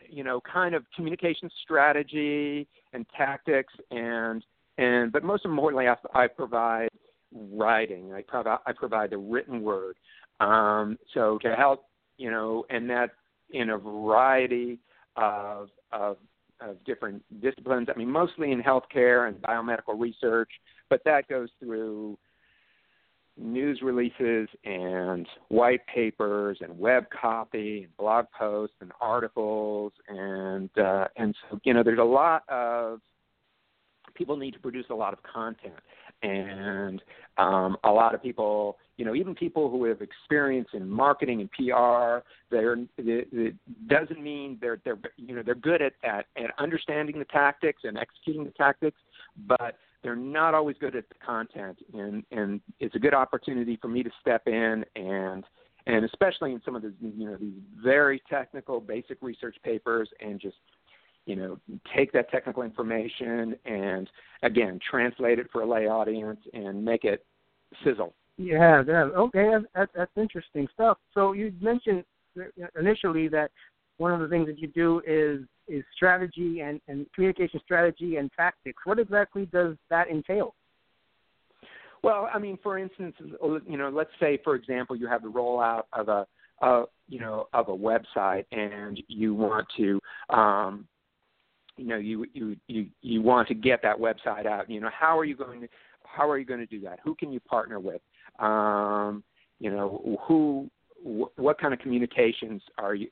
you 0.09 0.23
know, 0.23 0.41
kind 0.41 0.73
of 0.73 0.83
communication 0.95 1.49
strategy 1.63 2.67
and 2.93 3.05
tactics, 3.15 3.73
and 3.91 4.43
and 4.77 5.11
but 5.11 5.23
most 5.23 5.45
importantly, 5.45 5.87
I, 5.87 5.95
I 6.13 6.27
provide 6.27 6.89
writing. 7.33 8.13
I 8.13 8.21
provide 8.21 8.59
I 8.65 8.71
provide 8.73 9.09
the 9.11 9.17
written 9.17 9.61
word. 9.61 9.95
Um, 10.39 10.97
so 11.13 11.37
to 11.39 11.55
help, 11.55 11.85
you 12.17 12.31
know, 12.31 12.65
and 12.69 12.89
that 12.89 13.11
in 13.51 13.71
a 13.71 13.77
variety 13.77 14.79
of 15.15 15.69
of 15.91 16.17
of 16.59 16.83
different 16.85 17.23
disciplines. 17.41 17.87
I 17.93 17.97
mean, 17.97 18.09
mostly 18.09 18.51
in 18.51 18.61
healthcare 18.61 19.27
and 19.27 19.41
biomedical 19.41 19.99
research, 19.99 20.49
but 20.89 21.01
that 21.05 21.27
goes 21.27 21.49
through 21.59 22.17
news 23.37 23.79
releases 23.81 24.47
and 24.63 25.27
white 25.49 25.81
papers 25.87 26.57
and 26.61 26.77
web 26.77 27.05
copy 27.09 27.83
and 27.83 27.97
blog 27.97 28.25
posts 28.37 28.75
and 28.79 28.91
articles 29.01 29.91
and 30.07 30.69
uh, 30.77 31.07
and 31.17 31.35
so 31.49 31.59
you 31.63 31.73
know 31.73 31.81
there's 31.81 31.99
a 31.99 32.03
lot 32.03 32.43
of 32.47 32.99
people 34.15 34.37
need 34.37 34.51
to 34.51 34.59
produce 34.59 34.85
a 34.89 34.95
lot 34.95 35.13
of 35.13 35.19
content. 35.23 35.73
And 36.21 37.01
um, 37.37 37.77
a 37.83 37.91
lot 37.91 38.15
of 38.15 38.21
people 38.21 38.77
you 38.97 39.05
know 39.05 39.15
even 39.15 39.33
people 39.33 39.69
who 39.69 39.85
have 39.85 40.01
experience 40.01 40.69
in 40.73 40.87
marketing 40.87 41.41
and 41.41 41.49
PR 41.51 42.23
they're 42.51 42.77
it, 42.97 43.55
doesn't 43.87 44.21
mean 44.21 44.57
they're 44.61 44.79
they're 44.85 44.99
you 45.17 45.35
know 45.35 45.41
they're 45.43 45.55
good 45.55 45.81
at, 45.81 45.93
at 46.03 46.25
at 46.37 46.51
understanding 46.59 47.17
the 47.17 47.25
tactics 47.25 47.81
and 47.83 47.97
executing 47.97 48.43
the 48.43 48.51
tactics 48.51 48.97
but 49.47 49.77
they're 50.03 50.15
not 50.15 50.53
always 50.53 50.75
good 50.79 50.95
at 50.95 51.07
the 51.09 51.15
content. 51.25 51.79
And 51.93 52.23
and 52.31 52.61
it's 52.79 52.95
a 52.95 52.99
good 52.99 53.13
opportunity 53.13 53.77
for 53.81 53.87
me 53.87 54.03
to 54.03 54.11
step 54.21 54.47
in 54.47 54.85
and 54.95 55.43
and 55.87 56.05
especially 56.05 56.51
in 56.51 56.61
some 56.63 56.75
of 56.75 56.81
the 56.81 56.93
you 57.01 57.25
know 57.25 57.37
these 57.37 57.53
very 57.81 58.21
technical 58.29 58.79
basic 58.79 59.17
research 59.21 59.55
papers 59.63 60.09
and 60.19 60.39
just 60.39 60.57
you 61.25 61.35
know 61.35 61.57
take 61.95 62.11
that 62.11 62.29
technical 62.29 62.63
information 62.63 63.55
and 63.65 64.09
again 64.43 64.79
translate 64.89 65.39
it 65.39 65.47
for 65.51 65.61
a 65.61 65.65
lay 65.65 65.87
audience 65.87 66.39
and 66.53 66.83
make 66.83 67.03
it 67.03 67.25
sizzle 67.83 68.13
yeah 68.37 68.83
yeah 68.87 69.03
okay 69.15 69.51
that's, 69.73 69.91
that's 69.95 70.11
interesting 70.17 70.67
stuff 70.73 70.97
so 71.13 71.33
you 71.33 71.53
mentioned 71.61 72.03
initially 72.79 73.27
that 73.27 73.51
one 73.97 74.11
of 74.11 74.19
the 74.19 74.27
things 74.27 74.47
that 74.47 74.59
you 74.59 74.67
do 74.67 75.01
is 75.05 75.41
is 75.67 75.83
strategy 75.95 76.59
and, 76.61 76.81
and 76.87 77.05
communication 77.13 77.59
strategy 77.63 78.17
and 78.17 78.29
tactics. 78.33 78.81
What 78.85 78.99
exactly 78.99 79.45
does 79.45 79.75
that 79.89 80.09
entail? 80.09 80.55
Well, 82.03 82.29
I 82.33 82.37
mean, 82.37 82.57
for 82.61 82.77
instance, 82.77 83.15
you 83.19 83.77
know, 83.77 83.89
let's 83.89 84.09
say, 84.19 84.39
for 84.43 84.55
example, 84.55 84.95
you 84.95 85.07
have 85.07 85.21
the 85.21 85.29
rollout 85.29 85.83
of 85.93 86.09
a, 86.09 86.27
a 86.61 86.83
you 87.07 87.19
know, 87.19 87.47
of 87.53 87.69
a 87.69 87.71
website, 87.71 88.45
and 88.51 89.01
you 89.07 89.33
want 89.33 89.65
to, 89.77 89.99
um, 90.29 90.85
you 91.77 91.87
know, 91.87 91.97
you 91.97 92.25
you 92.33 92.55
you 92.67 92.87
you 93.01 93.21
want 93.21 93.47
to 93.47 93.53
get 93.53 93.81
that 93.83 93.97
website 93.97 94.45
out. 94.45 94.69
You 94.69 94.79
know, 94.79 94.89
how 94.97 95.17
are 95.17 95.25
you 95.25 95.35
going 95.35 95.61
to 95.61 95.67
how 96.03 96.29
are 96.29 96.37
you 96.37 96.45
going 96.45 96.59
to 96.59 96.65
do 96.65 96.79
that? 96.81 96.99
Who 97.03 97.15
can 97.15 97.31
you 97.31 97.39
partner 97.39 97.79
with? 97.79 98.01
Um, 98.39 99.23
you 99.59 99.71
know, 99.71 100.19
who, 100.27 100.69
wh- 101.03 101.37
what 101.39 101.59
kind 101.59 101.73
of 101.73 101.79
communications 101.79 102.61
are 102.77 102.95
you 102.95 103.07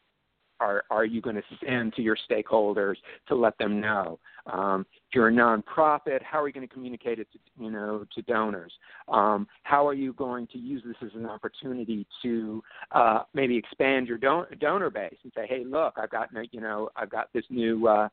are 0.59 0.83
are 0.91 1.05
you 1.05 1.21
going 1.21 1.35
to 1.35 1.41
send 1.65 1.93
to 1.95 2.01
your 2.03 2.15
stakeholders 2.29 2.95
to 3.27 3.35
let 3.35 3.57
them 3.57 3.81
know? 3.81 4.19
Um, 4.45 4.85
if 5.09 5.15
you're 5.15 5.29
a 5.29 5.31
nonprofit, 5.31 6.21
how 6.21 6.39
are 6.41 6.47
you 6.47 6.53
going 6.53 6.67
to 6.67 6.73
communicate 6.73 7.19
it 7.19 7.27
to 7.33 7.39
you 7.59 7.71
know 7.71 8.05
to 8.13 8.21
donors? 8.21 8.71
Um, 9.07 9.47
how 9.63 9.87
are 9.87 9.93
you 9.93 10.13
going 10.13 10.47
to 10.47 10.59
use 10.59 10.83
this 10.85 10.95
as 11.03 11.15
an 11.15 11.25
opportunity 11.25 12.05
to 12.21 12.63
uh, 12.91 13.23
maybe 13.33 13.57
expand 13.57 14.07
your 14.07 14.19
don- 14.19 14.45
donor 14.59 14.91
base 14.91 15.17
and 15.23 15.33
say, 15.35 15.47
hey, 15.47 15.63
look, 15.65 15.95
I've 15.97 16.11
got 16.11 16.29
you 16.51 16.61
know 16.61 16.89
I've 16.95 17.09
got 17.09 17.33
this 17.33 17.45
new 17.49 17.87
uh, 17.87 18.07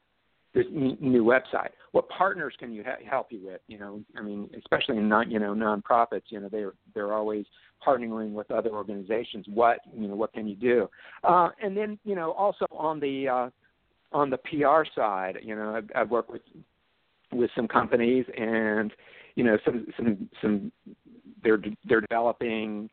this 0.54 0.66
new 0.72 1.24
website. 1.24 1.70
What 1.92 2.08
partners 2.08 2.54
can 2.58 2.72
you 2.72 2.82
ha- 2.84 3.04
help 3.08 3.28
you 3.30 3.40
with? 3.44 3.60
You 3.66 3.78
know, 3.78 4.00
I 4.16 4.22
mean, 4.22 4.48
especially 4.58 4.96
in 4.96 5.08
non 5.08 5.30
you 5.30 5.38
know 5.38 5.54
nonprofits, 5.54 6.22
you 6.28 6.40
know 6.40 6.48
they're 6.48 6.72
they're 6.94 7.12
always 7.12 7.44
partnering 7.86 8.32
with 8.32 8.50
other 8.50 8.70
organizations. 8.70 9.46
What 9.48 9.80
you 9.94 10.08
know, 10.08 10.14
what 10.14 10.32
can 10.32 10.48
you 10.48 10.56
do? 10.56 10.88
Uh, 11.24 11.50
and 11.62 11.76
then 11.76 11.98
you 12.04 12.14
know, 12.14 12.32
also 12.32 12.66
on 12.70 13.00
the 13.00 13.28
uh, 13.28 13.50
on 14.12 14.30
the 14.30 14.38
PR 14.38 14.88
side, 14.94 15.38
you 15.42 15.54
know, 15.54 15.76
I've, 15.76 15.90
I've 15.94 16.10
worked 16.10 16.30
with 16.30 16.42
with 17.32 17.50
some 17.54 17.68
companies, 17.68 18.24
and 18.36 18.92
you 19.34 19.44
know, 19.44 19.58
some 19.64 19.86
some 19.96 20.28
some 20.40 20.72
they're 21.42 21.60
they're 21.84 22.00
developing 22.00 22.88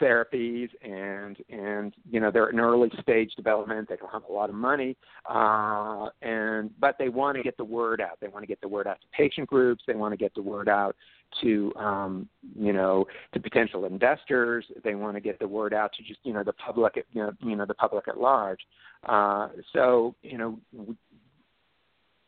therapies 0.00 0.68
and 0.82 1.36
and 1.50 1.94
you 2.10 2.20
know 2.20 2.30
they're 2.30 2.50
in 2.50 2.60
early 2.60 2.90
stage 3.00 3.32
development. 3.34 3.88
They 3.88 3.96
don't 3.96 4.12
have 4.12 4.24
a 4.28 4.32
lot 4.32 4.48
of 4.48 4.54
money 4.54 4.96
uh 5.28 6.08
and 6.22 6.70
but 6.78 6.96
they 6.98 7.08
want 7.08 7.36
to 7.36 7.42
get 7.42 7.56
the 7.56 7.64
word 7.64 8.00
out. 8.00 8.18
They 8.20 8.28
want 8.28 8.42
to 8.42 8.46
get 8.46 8.60
the 8.60 8.68
word 8.68 8.86
out 8.86 9.00
to 9.00 9.06
patient 9.16 9.48
groups. 9.48 9.84
They 9.86 9.94
want 9.94 10.12
to 10.12 10.16
get 10.16 10.34
the 10.34 10.42
word 10.42 10.68
out 10.68 10.96
to 11.42 11.72
um 11.76 12.28
you 12.58 12.72
know 12.72 13.06
to 13.32 13.40
potential 13.40 13.84
investors. 13.84 14.64
They 14.84 14.94
want 14.94 15.16
to 15.16 15.20
get 15.20 15.38
the 15.38 15.48
word 15.48 15.74
out 15.74 15.92
to 15.94 16.02
just 16.02 16.20
you 16.24 16.32
know 16.32 16.44
the 16.44 16.52
public 16.54 17.04
you 17.12 17.22
know 17.22 17.32
you 17.40 17.56
know 17.56 17.66
the 17.66 17.74
public 17.74 18.08
at 18.08 18.18
large. 18.18 18.60
Uh 19.06 19.48
so 19.72 20.14
you 20.22 20.38
know 20.38 20.58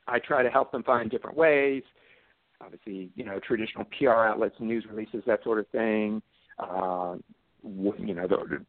I 0.07 0.19
try 0.19 0.43
to 0.43 0.51
help 0.51 0.73
them 0.73 0.83
find 0.83 1.11
different 1.11 1.37
ways. 1.37 1.83
Obviously 2.61 3.11
you 3.15 3.25
know 3.25 3.39
traditional 3.47 3.85
PR 3.99 4.11
outlets 4.11 4.57
news 4.59 4.85
releases 4.89 5.23
that 5.27 5.43
sort 5.45 5.59
of 5.59 5.69
thing. 5.69 6.23
Uh, 6.59 7.17
you 7.63 8.15
know, 8.15 8.27
the, 8.27 8.65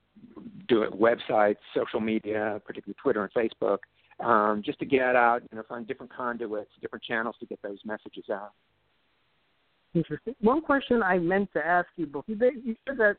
do 0.67 0.83
it 0.83 0.91
websites, 0.91 1.57
social 1.75 1.99
media, 1.99 2.61
particularly 2.65 2.95
Twitter 3.01 3.23
and 3.23 3.33
Facebook, 3.33 3.79
um, 4.19 4.61
just 4.65 4.79
to 4.79 4.85
get 4.85 5.15
out, 5.15 5.41
you 5.51 5.57
know, 5.57 5.63
find 5.67 5.87
different 5.87 6.13
conduits, 6.13 6.71
different 6.81 7.03
channels 7.03 7.35
to 7.39 7.45
get 7.45 7.61
those 7.61 7.79
messages 7.85 8.25
out. 8.31 8.51
Interesting. 9.93 10.35
One 10.41 10.61
question 10.61 11.01
I 11.01 11.17
meant 11.17 11.51
to 11.53 11.65
ask 11.65 11.87
you, 11.95 12.05
but 12.05 12.23
you 12.27 12.75
said 12.87 12.97
that 12.97 13.17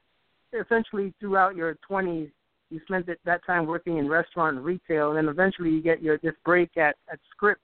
essentially 0.59 1.13
throughout 1.19 1.57
your 1.57 1.77
20s, 1.89 2.31
you 2.71 2.81
spent 2.87 3.09
that 3.25 3.45
time 3.45 3.67
working 3.67 3.99
in 3.99 4.09
restaurant 4.09 4.57
and 4.57 4.65
retail, 4.65 5.09
and 5.09 5.17
then 5.17 5.29
eventually 5.29 5.71
you 5.71 5.83
get 5.83 6.03
your 6.03 6.19
this 6.19 6.35
break 6.45 6.77
at 6.77 6.95
at 7.13 7.19
Scripps. 7.33 7.61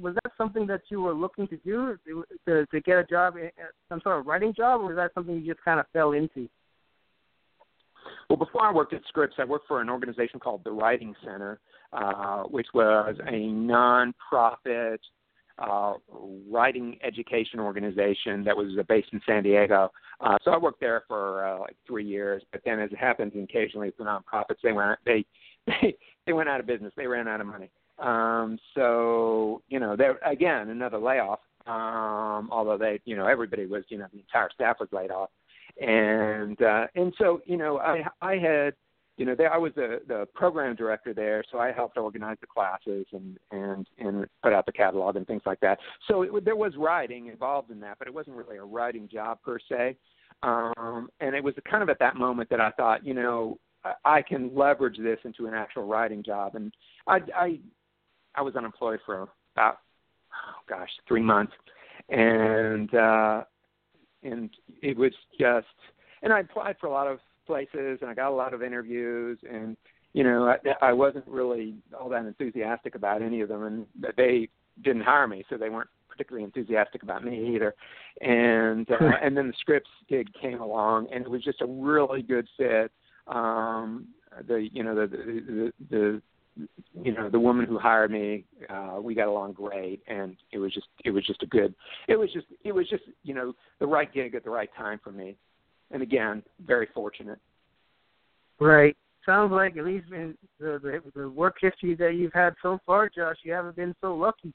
Was 0.00 0.14
that 0.22 0.32
something 0.38 0.66
that 0.68 0.82
you 0.88 1.00
were 1.00 1.12
looking 1.12 1.48
to 1.48 1.56
do 1.58 1.98
to 2.46 2.66
to 2.66 2.80
get 2.82 2.98
a 2.98 3.04
job, 3.04 3.34
some 3.88 4.00
sort 4.00 4.20
of 4.20 4.26
writing 4.26 4.54
job, 4.54 4.80
or 4.80 4.86
was 4.86 4.96
that 4.96 5.12
something 5.14 5.34
you 5.34 5.52
just 5.52 5.64
kind 5.64 5.80
of 5.80 5.86
fell 5.92 6.12
into? 6.12 6.48
Well, 8.30 8.36
before 8.36 8.64
I 8.64 8.72
worked 8.72 8.92
at 8.92 9.02
Scripps, 9.08 9.34
I 9.38 9.44
worked 9.44 9.66
for 9.66 9.80
an 9.80 9.90
organization 9.90 10.38
called 10.38 10.62
the 10.62 10.70
Writing 10.70 11.16
Center, 11.24 11.58
uh, 11.92 12.44
which 12.44 12.68
was 12.72 13.16
a 13.26 13.32
nonprofit 13.32 14.98
uh, 15.58 15.94
writing 16.48 16.96
education 17.02 17.58
organization 17.58 18.44
that 18.44 18.56
was 18.56 18.68
based 18.88 19.08
in 19.12 19.20
San 19.26 19.42
Diego. 19.42 19.90
Uh, 20.20 20.38
so 20.44 20.52
I 20.52 20.58
worked 20.58 20.78
there 20.78 21.02
for 21.08 21.44
uh, 21.44 21.58
like 21.58 21.74
three 21.84 22.06
years. 22.06 22.44
But 22.52 22.60
then, 22.64 22.78
as 22.78 22.92
it 22.92 22.98
happens 22.98 23.32
occasionally 23.34 23.92
with 23.98 24.06
nonprofits, 24.06 24.60
they 24.62 24.70
went 24.70 25.00
they 25.04 25.24
they 25.66 25.96
they 26.24 26.32
went 26.32 26.48
out 26.48 26.60
of 26.60 26.66
business. 26.66 26.92
They 26.96 27.08
ran 27.08 27.26
out 27.26 27.40
of 27.40 27.48
money. 27.48 27.72
Um, 27.98 28.60
so 28.76 29.60
you 29.68 29.80
know, 29.80 29.96
there 29.96 30.20
again 30.24 30.68
another 30.68 30.98
layoff. 30.98 31.40
Um, 31.66 32.48
although 32.52 32.78
they, 32.78 33.00
you 33.04 33.16
know, 33.16 33.26
everybody 33.26 33.66
was, 33.66 33.84
you 33.88 33.98
know, 33.98 34.06
the 34.12 34.20
entire 34.20 34.48
staff 34.54 34.76
was 34.80 34.88
laid 34.92 35.10
off 35.10 35.30
and 35.80 36.60
uh, 36.62 36.86
and 36.94 37.12
so 37.18 37.40
you 37.44 37.56
know 37.56 37.78
I 37.78 38.04
I 38.20 38.36
had 38.36 38.74
you 39.16 39.24
know 39.24 39.34
there 39.34 39.52
I 39.52 39.58
was 39.58 39.72
the 39.74 40.00
the 40.06 40.26
program 40.34 40.76
director 40.76 41.14
there, 41.14 41.42
so 41.50 41.58
I 41.58 41.72
helped 41.72 41.96
organize 41.96 42.36
the 42.40 42.46
classes 42.46 43.06
and 43.12 43.38
and 43.50 43.86
and 43.98 44.26
put 44.42 44.52
out 44.52 44.66
the 44.66 44.72
catalog 44.72 45.16
and 45.16 45.26
things 45.26 45.42
like 45.46 45.60
that. 45.60 45.78
So 46.06 46.22
it, 46.22 46.44
there 46.44 46.56
was 46.56 46.74
writing 46.76 47.26
involved 47.26 47.70
in 47.70 47.80
that, 47.80 47.98
but 47.98 48.08
it 48.08 48.14
wasn't 48.14 48.36
really 48.36 48.58
a 48.58 48.64
writing 48.64 49.08
job 49.10 49.38
per 49.42 49.58
se. 49.68 49.96
Um, 50.42 51.10
and 51.20 51.34
it 51.34 51.44
was 51.44 51.54
kind 51.70 51.82
of 51.82 51.88
at 51.90 51.98
that 51.98 52.16
moment 52.16 52.48
that 52.50 52.60
I 52.60 52.70
thought, 52.70 53.04
you 53.04 53.12
know, 53.12 53.58
I, 53.84 53.92
I 54.04 54.22
can 54.22 54.54
leverage 54.54 54.96
this 54.98 55.18
into 55.24 55.46
an 55.46 55.54
actual 55.54 55.86
writing 55.86 56.22
job. 56.22 56.54
And 56.56 56.72
I 57.06 57.20
I 57.34 57.58
I 58.34 58.42
was 58.42 58.54
unemployed 58.54 59.00
for 59.06 59.28
about 59.54 59.78
oh 60.32 60.60
gosh 60.68 60.90
three 61.08 61.22
months, 61.22 61.52
and 62.10 62.94
uh, 62.94 63.44
and 64.22 64.50
it 64.82 64.96
was 64.96 65.12
just 65.38 65.66
and 66.22 66.32
I 66.32 66.40
applied 66.40 66.76
for 66.80 66.86
a 66.86 66.90
lot 66.90 67.06
of 67.06 67.18
places 67.46 67.98
and 68.00 68.10
I 68.10 68.14
got 68.14 68.30
a 68.30 68.34
lot 68.34 68.54
of 68.54 68.62
interviews 68.62 69.38
and 69.50 69.76
you 70.12 70.24
know 70.24 70.44
I, 70.48 70.88
I 70.88 70.92
wasn't 70.92 71.26
really 71.26 71.74
all 71.98 72.08
that 72.10 72.24
enthusiastic 72.24 72.94
about 72.94 73.22
any 73.22 73.40
of 73.40 73.48
them 73.48 73.64
and 73.64 73.86
they 74.16 74.48
didn't 74.82 75.02
hire 75.02 75.26
me 75.26 75.44
so 75.48 75.56
they 75.56 75.68
weren't 75.68 75.90
particularly 76.08 76.44
enthusiastic 76.44 77.02
about 77.02 77.24
me 77.24 77.54
either. 77.54 77.74
And 78.20 78.90
uh, 78.90 79.16
and 79.22 79.36
then 79.36 79.48
the 79.48 79.54
Scripps 79.58 79.90
gig 80.08 80.28
came 80.40 80.60
along 80.60 81.08
and 81.12 81.24
it 81.24 81.30
was 81.30 81.42
just 81.42 81.62
a 81.62 81.66
really 81.66 82.22
good 82.22 82.46
fit. 82.56 82.92
Um 83.26 84.08
the 84.46 84.68
you 84.72 84.82
know 84.82 84.94
the 84.94 85.06
the 85.06 85.16
the, 85.16 85.72
the 85.90 86.22
you 87.02 87.12
know 87.12 87.30
the 87.30 87.38
woman 87.38 87.64
who 87.64 87.78
hired 87.78 88.10
me 88.10 88.44
uh 88.68 88.96
we 89.00 89.14
got 89.14 89.28
along 89.28 89.52
great 89.52 90.02
and 90.08 90.36
it 90.52 90.58
was 90.58 90.72
just 90.74 90.88
it 91.04 91.10
was 91.10 91.24
just 91.26 91.42
a 91.42 91.46
good 91.46 91.74
it 92.08 92.16
was 92.16 92.30
just 92.32 92.46
it 92.64 92.72
was 92.72 92.88
just 92.88 93.04
you 93.22 93.34
know 93.34 93.54
the 93.78 93.86
right 93.86 94.12
gig 94.12 94.34
at 94.34 94.44
the 94.44 94.50
right 94.50 94.70
time 94.76 95.00
for 95.02 95.12
me. 95.12 95.36
And 95.92 96.02
again 96.02 96.42
very 96.66 96.88
fortunate. 96.94 97.38
Right. 98.60 98.96
Sounds 99.24 99.52
like 99.52 99.76
at 99.76 99.84
least 99.84 100.06
in 100.12 100.36
the 100.58 100.78
the, 100.82 101.20
the 101.20 101.30
work 101.30 101.56
history 101.60 101.94
that 101.96 102.14
you've 102.14 102.32
had 102.32 102.54
so 102.62 102.78
far 102.84 103.08
josh 103.08 103.36
you 103.42 103.52
haven't 103.52 103.76
been 103.76 103.94
so 104.00 104.14
lucky. 104.14 104.52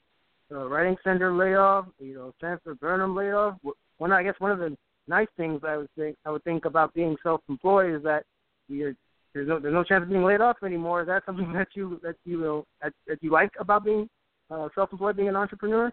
Uh, 0.52 0.68
writing 0.68 0.96
center 1.02 1.34
layoff 1.34 1.86
you 1.98 2.14
know 2.14 2.32
sanford 2.40 2.78
burnham 2.78 3.16
layoff 3.16 3.56
one 3.98 4.12
i 4.12 4.22
guess 4.22 4.36
one 4.38 4.52
of 4.52 4.58
the 4.58 4.76
nice 5.08 5.26
things 5.36 5.60
i 5.66 5.76
would 5.76 5.90
think 5.96 6.16
i 6.24 6.30
would 6.30 6.44
think 6.44 6.66
about 6.66 6.94
being 6.94 7.16
self 7.24 7.40
employed 7.48 7.92
is 7.92 8.02
that 8.04 8.22
you're 8.68 8.94
there's 9.36 9.48
no 9.48 9.58
there's 9.58 9.74
no 9.74 9.84
chance 9.84 10.02
of 10.02 10.08
being 10.08 10.24
laid 10.24 10.40
off 10.40 10.56
anymore. 10.64 11.02
Is 11.02 11.08
that 11.08 11.24
something 11.26 11.52
that 11.54 11.68
you 11.74 12.00
that 12.02 12.16
you 12.24 12.38
will 12.38 12.66
that, 12.82 12.92
that 13.06 13.22
you 13.22 13.30
like 13.30 13.50
about 13.60 13.84
being 13.84 14.08
uh, 14.50 14.68
self-employed, 14.74 15.16
being 15.16 15.28
an 15.28 15.36
entrepreneur, 15.36 15.92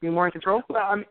being 0.00 0.12
more 0.12 0.26
in 0.26 0.32
control? 0.32 0.62
Well, 0.68 0.82
I 0.82 0.96
mean, 0.96 1.04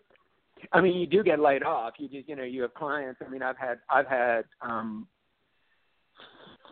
I 0.71 0.81
mean, 0.81 0.97
you 0.97 1.07
do 1.07 1.23
get 1.23 1.39
laid 1.39 1.63
off. 1.63 1.93
You 1.97 2.07
just 2.07 2.29
you 2.29 2.35
know 2.35 2.43
you 2.43 2.61
have 2.61 2.73
clients. 2.75 3.21
I 3.25 3.29
mean, 3.29 3.41
I've 3.41 3.57
had 3.57 3.79
I've 3.89 4.07
had 4.07 4.45
um, 4.61 5.07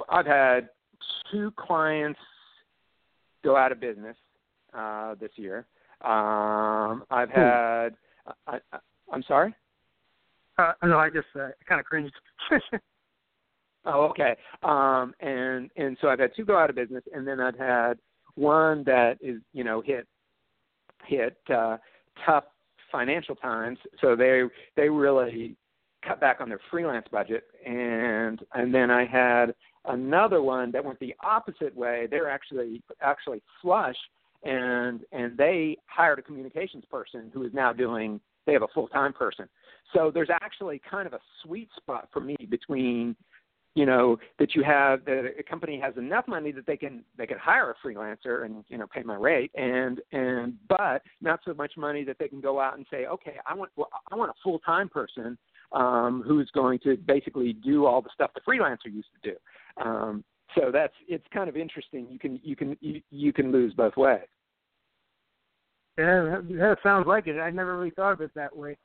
I've 0.07 0.27
had 0.27 0.69
two 1.31 1.51
clients 1.57 2.19
go 3.43 3.55
out 3.55 3.71
of 3.71 3.79
business 3.79 4.15
uh, 4.77 5.15
this 5.15 5.31
year. 5.35 5.65
Um, 6.01 7.03
I've 7.09 7.29
hmm. 7.29 7.39
had. 7.39 7.95
I, 8.47 8.59
I, 8.71 8.77
I'm 9.11 9.23
sorry. 9.23 9.55
Uh, 10.57 10.73
no, 10.83 10.97
I 10.97 11.09
just 11.09 11.27
uh, 11.35 11.49
kind 11.67 11.79
of 11.79 11.85
cringed. 11.85 12.13
Oh, 13.85 14.05
okay. 14.05 14.35
Um, 14.63 15.13
and 15.19 15.69
and 15.75 15.97
so 16.01 16.07
I've 16.07 16.19
had 16.19 16.31
two 16.35 16.45
go 16.45 16.57
out 16.57 16.69
of 16.69 16.75
business, 16.75 17.03
and 17.13 17.27
then 17.27 17.39
I've 17.39 17.57
had 17.57 17.99
one 18.35 18.83
that 18.85 19.17
is 19.21 19.41
you 19.53 19.63
know 19.63 19.81
hit 19.81 20.07
hit 21.05 21.37
uh, 21.53 21.77
tough 22.25 22.45
financial 22.91 23.35
times, 23.35 23.77
so 24.01 24.15
they 24.15 24.43
they 24.75 24.89
really 24.89 25.55
cut 26.05 26.19
back 26.19 26.41
on 26.41 26.49
their 26.49 26.59
freelance 26.71 27.05
budget, 27.11 27.43
and 27.65 28.39
and 28.53 28.73
then 28.73 28.89
I 28.89 29.05
had 29.05 29.53
another 29.85 30.41
one 30.41 30.71
that 30.71 30.83
went 30.83 30.99
the 30.99 31.15
opposite 31.23 31.75
way. 31.75 32.07
They're 32.09 32.29
actually 32.29 32.81
actually 33.01 33.41
flush, 33.61 33.97
and 34.43 35.01
and 35.11 35.37
they 35.37 35.77
hired 35.87 36.19
a 36.19 36.23
communications 36.23 36.85
person 36.89 37.31
who 37.33 37.43
is 37.43 37.53
now 37.53 37.73
doing. 37.73 38.19
They 38.45 38.53
have 38.53 38.63
a 38.63 38.67
full 38.73 38.87
time 38.87 39.13
person, 39.13 39.47
so 39.93 40.11
there's 40.13 40.29
actually 40.29 40.81
kind 40.89 41.07
of 41.07 41.13
a 41.13 41.19
sweet 41.43 41.69
spot 41.77 42.09
for 42.13 42.19
me 42.19 42.35
between 42.49 43.15
you 43.75 43.85
know 43.85 44.17
that 44.39 44.55
you 44.55 44.63
have 44.63 45.05
that 45.05 45.33
a 45.37 45.43
company 45.43 45.79
has 45.79 45.95
enough 45.97 46.27
money 46.27 46.51
that 46.51 46.65
they 46.65 46.77
can 46.77 47.03
they 47.17 47.27
can 47.27 47.37
hire 47.37 47.71
a 47.71 47.87
freelancer 47.87 48.45
and 48.45 48.63
you 48.69 48.77
know 48.77 48.87
pay 48.87 49.03
my 49.03 49.15
rate 49.15 49.51
and 49.55 50.01
and 50.11 50.55
but 50.67 51.03
not 51.21 51.41
so 51.45 51.53
much 51.53 51.73
money 51.77 52.03
that 52.03 52.17
they 52.17 52.27
can 52.27 52.41
go 52.41 52.59
out 52.59 52.77
and 52.77 52.85
say 52.89 53.05
okay 53.05 53.35
I 53.47 53.53
want 53.53 53.71
well, 53.75 53.89
I 54.11 54.15
want 54.15 54.31
a 54.31 54.41
full 54.41 54.59
time 54.59 54.89
person 54.89 55.37
um, 55.71 56.23
who's 56.25 56.49
going 56.51 56.79
to 56.79 56.97
basically 56.97 57.53
do 57.53 57.85
all 57.85 58.01
the 58.01 58.09
stuff 58.13 58.31
the 58.33 58.41
freelancer 58.41 58.91
used 58.91 59.09
to 59.21 59.31
do. 59.31 59.37
Um, 59.83 60.23
so 60.55 60.71
that's 60.71 60.93
it's 61.07 61.25
kind 61.33 61.49
of 61.49 61.57
interesting. 61.57 62.07
You 62.09 62.17
can 62.17 62.39
you 62.43 62.55
can 62.55 62.77
you, 62.79 63.01
you 63.11 63.33
can 63.33 63.51
lose 63.51 63.73
both 63.73 63.97
ways. 63.97 64.21
Yeah, 65.97 66.41
that 66.49 66.77
sounds 66.83 67.07
like 67.07 67.27
it. 67.27 67.39
I 67.39 67.49
never 67.49 67.77
really 67.77 67.91
thought 67.91 68.13
of 68.13 68.21
it 68.21 68.31
that 68.35 68.55
way. 68.55 68.77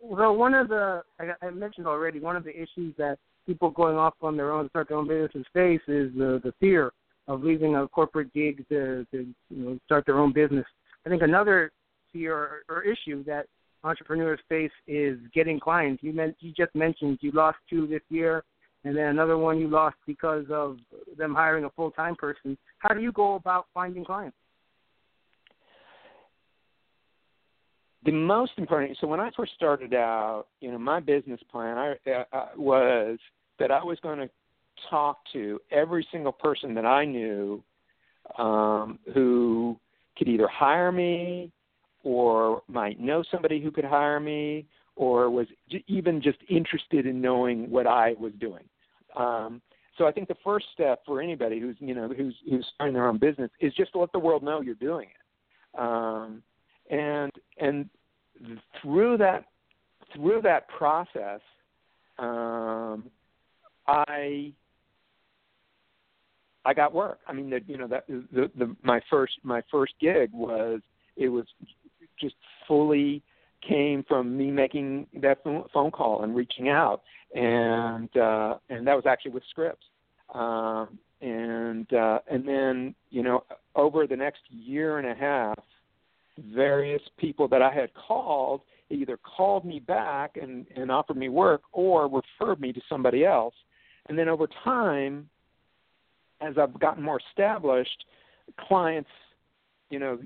So 0.00 0.32
one 0.32 0.54
of 0.54 0.68
the 0.68 1.02
I, 1.20 1.46
I 1.46 1.50
mentioned 1.50 1.86
already 1.86 2.20
one 2.20 2.36
of 2.36 2.44
the 2.44 2.54
issues 2.54 2.94
that 2.98 3.18
people 3.48 3.70
going 3.70 3.96
off 3.96 4.12
on 4.20 4.36
their 4.36 4.52
own 4.52 4.64
to 4.64 4.68
start 4.68 4.88
their 4.88 4.98
own 4.98 5.08
business 5.08 5.30
in 5.34 5.42
space 5.44 5.80
is 5.88 6.12
the 6.14 6.38
the 6.44 6.52
fear 6.60 6.92
of 7.28 7.42
leaving 7.42 7.76
a 7.76 7.88
corporate 7.88 8.32
gig 8.34 8.64
to, 8.68 9.06
to 9.10 9.26
you 9.48 9.64
know 9.64 9.78
start 9.86 10.04
their 10.04 10.18
own 10.18 10.32
business. 10.32 10.66
I 11.06 11.08
think 11.08 11.22
another 11.22 11.72
fear 12.12 12.36
or, 12.36 12.62
or 12.68 12.82
issue 12.82 13.24
that 13.24 13.46
entrepreneurs 13.84 14.40
face 14.50 14.70
is 14.86 15.18
getting 15.34 15.58
clients. 15.58 16.02
You 16.02 16.12
meant 16.12 16.36
you 16.40 16.52
just 16.52 16.74
mentioned 16.74 17.18
you 17.22 17.32
lost 17.32 17.56
two 17.70 17.86
this 17.86 18.02
year, 18.10 18.44
and 18.84 18.94
then 18.94 19.06
another 19.06 19.38
one 19.38 19.58
you 19.58 19.68
lost 19.68 19.96
because 20.06 20.44
of 20.50 20.76
them 21.16 21.34
hiring 21.34 21.64
a 21.64 21.70
full 21.70 21.90
time 21.90 22.16
person. 22.16 22.56
How 22.80 22.92
do 22.92 23.00
you 23.00 23.12
go 23.12 23.34
about 23.34 23.66
finding 23.72 24.04
clients? 24.04 24.36
The 28.04 28.12
most 28.12 28.52
important. 28.58 28.96
So 29.00 29.06
when 29.06 29.20
I 29.20 29.30
first 29.36 29.52
started 29.54 29.92
out, 29.92 30.46
you 30.60 30.70
know, 30.70 30.78
my 30.78 31.00
business 31.00 31.40
plan 31.50 31.76
I, 31.76 32.10
uh, 32.32 32.46
was 32.56 33.18
that 33.58 33.70
I 33.70 33.82
was 33.82 33.98
going 34.00 34.18
to 34.18 34.30
talk 34.90 35.18
to 35.32 35.60
every 35.70 36.06
single 36.12 36.32
person 36.32 36.74
that 36.74 36.86
I 36.86 37.04
knew 37.04 37.62
um, 38.38 38.98
who 39.14 39.78
could 40.16 40.28
either 40.28 40.48
hire 40.48 40.92
me 40.92 41.50
or 42.04 42.62
might 42.68 43.00
know 43.00 43.22
somebody 43.30 43.60
who 43.60 43.70
could 43.70 43.84
hire 43.84 44.20
me 44.20 44.66
or 44.96 45.30
was 45.30 45.46
j- 45.70 45.84
even 45.86 46.20
just 46.20 46.38
interested 46.48 47.06
in 47.06 47.20
knowing 47.20 47.70
what 47.70 47.86
I 47.86 48.14
was 48.18 48.32
doing. 48.40 48.64
Um, 49.16 49.62
so 49.96 50.06
I 50.06 50.12
think 50.12 50.28
the 50.28 50.36
first 50.44 50.66
step 50.72 51.02
for 51.04 51.20
anybody 51.20 51.58
who's 51.58 51.76
you 51.80 51.94
know 51.94 52.08
who's 52.08 52.34
who's 52.48 52.66
starting 52.74 52.94
their 52.94 53.08
own 53.08 53.18
business 53.18 53.50
is 53.60 53.74
just 53.74 53.92
to 53.92 53.98
let 53.98 54.12
the 54.12 54.18
world 54.18 54.42
know 54.42 54.60
you're 54.60 54.74
doing 54.76 55.08
it. 55.08 55.80
Um, 55.80 56.42
and 56.90 57.32
and 57.58 57.88
through 58.80 59.18
that 59.18 59.44
through 60.14 60.42
that 60.42 60.68
process, 60.68 61.40
um, 62.18 63.10
I 63.88 64.52
I 66.64 66.74
got 66.74 66.92
work. 66.92 67.20
I 67.26 67.32
mean, 67.32 67.50
the, 67.50 67.60
you 67.66 67.78
know 67.78 67.88
that 67.88 68.06
the, 68.06 68.50
the 68.56 68.76
my 68.82 69.00
first 69.10 69.34
my 69.42 69.62
first 69.70 69.94
gig 70.00 70.30
was 70.32 70.80
it 71.16 71.28
was 71.28 71.46
just 72.20 72.34
fully 72.66 73.22
came 73.66 74.04
from 74.06 74.36
me 74.36 74.50
making 74.50 75.06
that 75.20 75.42
phone 75.42 75.90
call 75.90 76.22
and 76.22 76.36
reaching 76.36 76.68
out, 76.68 77.02
and 77.34 78.14
uh, 78.16 78.56
and 78.68 78.86
that 78.86 78.94
was 78.94 79.04
actually 79.06 79.32
with 79.32 79.44
Scripps. 79.50 79.86
Um, 80.34 80.98
and 81.20 81.92
uh, 81.92 82.18
and 82.30 82.46
then 82.46 82.94
you 83.10 83.22
know 83.22 83.44
over 83.74 84.06
the 84.06 84.16
next 84.16 84.42
year 84.50 84.98
and 84.98 85.08
a 85.08 85.14
half, 85.14 85.58
various 86.54 87.02
people 87.18 87.48
that 87.48 87.62
I 87.62 87.72
had 87.72 87.90
called 87.94 88.60
either 88.90 89.18
called 89.18 89.64
me 89.64 89.80
back 89.80 90.36
and, 90.40 90.66
and 90.74 90.90
offered 90.90 91.16
me 91.16 91.28
work 91.28 91.62
or 91.72 92.04
referred 92.04 92.60
me 92.60 92.72
to 92.72 92.80
somebody 92.88 93.24
else. 93.24 93.54
And 94.08 94.18
then 94.18 94.28
over 94.28 94.46
time, 94.64 95.28
as 96.40 96.56
I've 96.58 96.78
gotten 96.78 97.02
more 97.02 97.20
established, 97.30 98.04
clients, 98.68 99.10
you 99.90 99.98
know, 99.98 100.18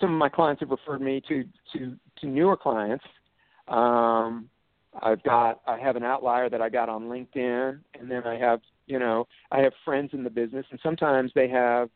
some 0.00 0.12
of 0.12 0.18
my 0.18 0.28
clients 0.28 0.60
have 0.60 0.70
referred 0.70 1.00
me 1.00 1.22
to 1.28 1.44
to 1.72 1.96
to 2.20 2.26
newer 2.26 2.56
clients. 2.56 3.04
Um, 3.68 4.48
I've 5.02 5.22
got 5.22 5.60
I 5.66 5.78
have 5.78 5.96
an 5.96 6.04
outlier 6.04 6.48
that 6.50 6.60
I 6.60 6.68
got 6.68 6.88
on 6.88 7.04
LinkedIn, 7.04 7.80
and 7.98 8.10
then 8.10 8.24
I 8.24 8.38
have 8.38 8.60
you 8.86 8.98
know 8.98 9.26
I 9.50 9.60
have 9.60 9.72
friends 9.84 10.10
in 10.12 10.24
the 10.24 10.30
business, 10.30 10.66
and 10.70 10.80
sometimes 10.82 11.32
they 11.34 11.48
have 11.48 11.90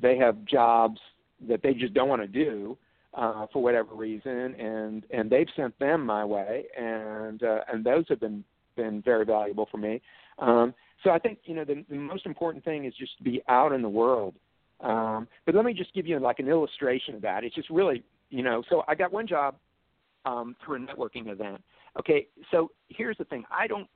they 0.00 0.16
have 0.16 0.44
jobs 0.44 1.00
that 1.48 1.62
they 1.62 1.74
just 1.74 1.94
don't 1.94 2.08
want 2.08 2.22
to 2.22 2.28
do 2.28 2.76
uh, 3.14 3.46
for 3.52 3.62
whatever 3.62 3.94
reason, 3.94 4.54
and 4.54 5.04
and 5.10 5.30
they've 5.30 5.48
sent 5.56 5.78
them 5.78 6.04
my 6.04 6.24
way, 6.24 6.64
and 6.78 7.42
uh, 7.42 7.60
and 7.72 7.84
those 7.84 8.04
have 8.08 8.20
been 8.20 8.44
been 8.76 9.02
very 9.02 9.24
valuable 9.24 9.68
for 9.70 9.78
me. 9.78 10.00
Um, 10.38 10.74
so 11.02 11.10
I 11.10 11.18
think 11.18 11.38
you 11.44 11.54
know 11.54 11.64
the, 11.64 11.84
the 11.88 11.96
most 11.96 12.26
important 12.26 12.64
thing 12.64 12.84
is 12.84 12.94
just 12.98 13.16
to 13.18 13.24
be 13.24 13.42
out 13.48 13.72
in 13.72 13.82
the 13.82 13.88
world. 13.88 14.34
Um, 14.80 15.26
but 15.46 15.54
let 15.54 15.64
me 15.64 15.72
just 15.72 15.94
give 15.94 16.06
you 16.06 16.18
like 16.18 16.38
an 16.38 16.48
illustration 16.48 17.14
of 17.14 17.22
that. 17.22 17.44
It's 17.44 17.54
just 17.54 17.70
really 17.70 18.02
you 18.30 18.42
know. 18.42 18.62
So 18.68 18.84
I 18.88 18.94
got 18.94 19.12
one 19.12 19.26
job 19.26 19.56
um, 20.24 20.56
through 20.64 20.84
a 20.84 20.86
networking 20.86 21.28
event. 21.28 21.62
Okay, 21.98 22.26
so 22.50 22.70
here's 22.88 23.16
the 23.16 23.24
thing. 23.24 23.44
I 23.50 23.66
don't 23.66 23.88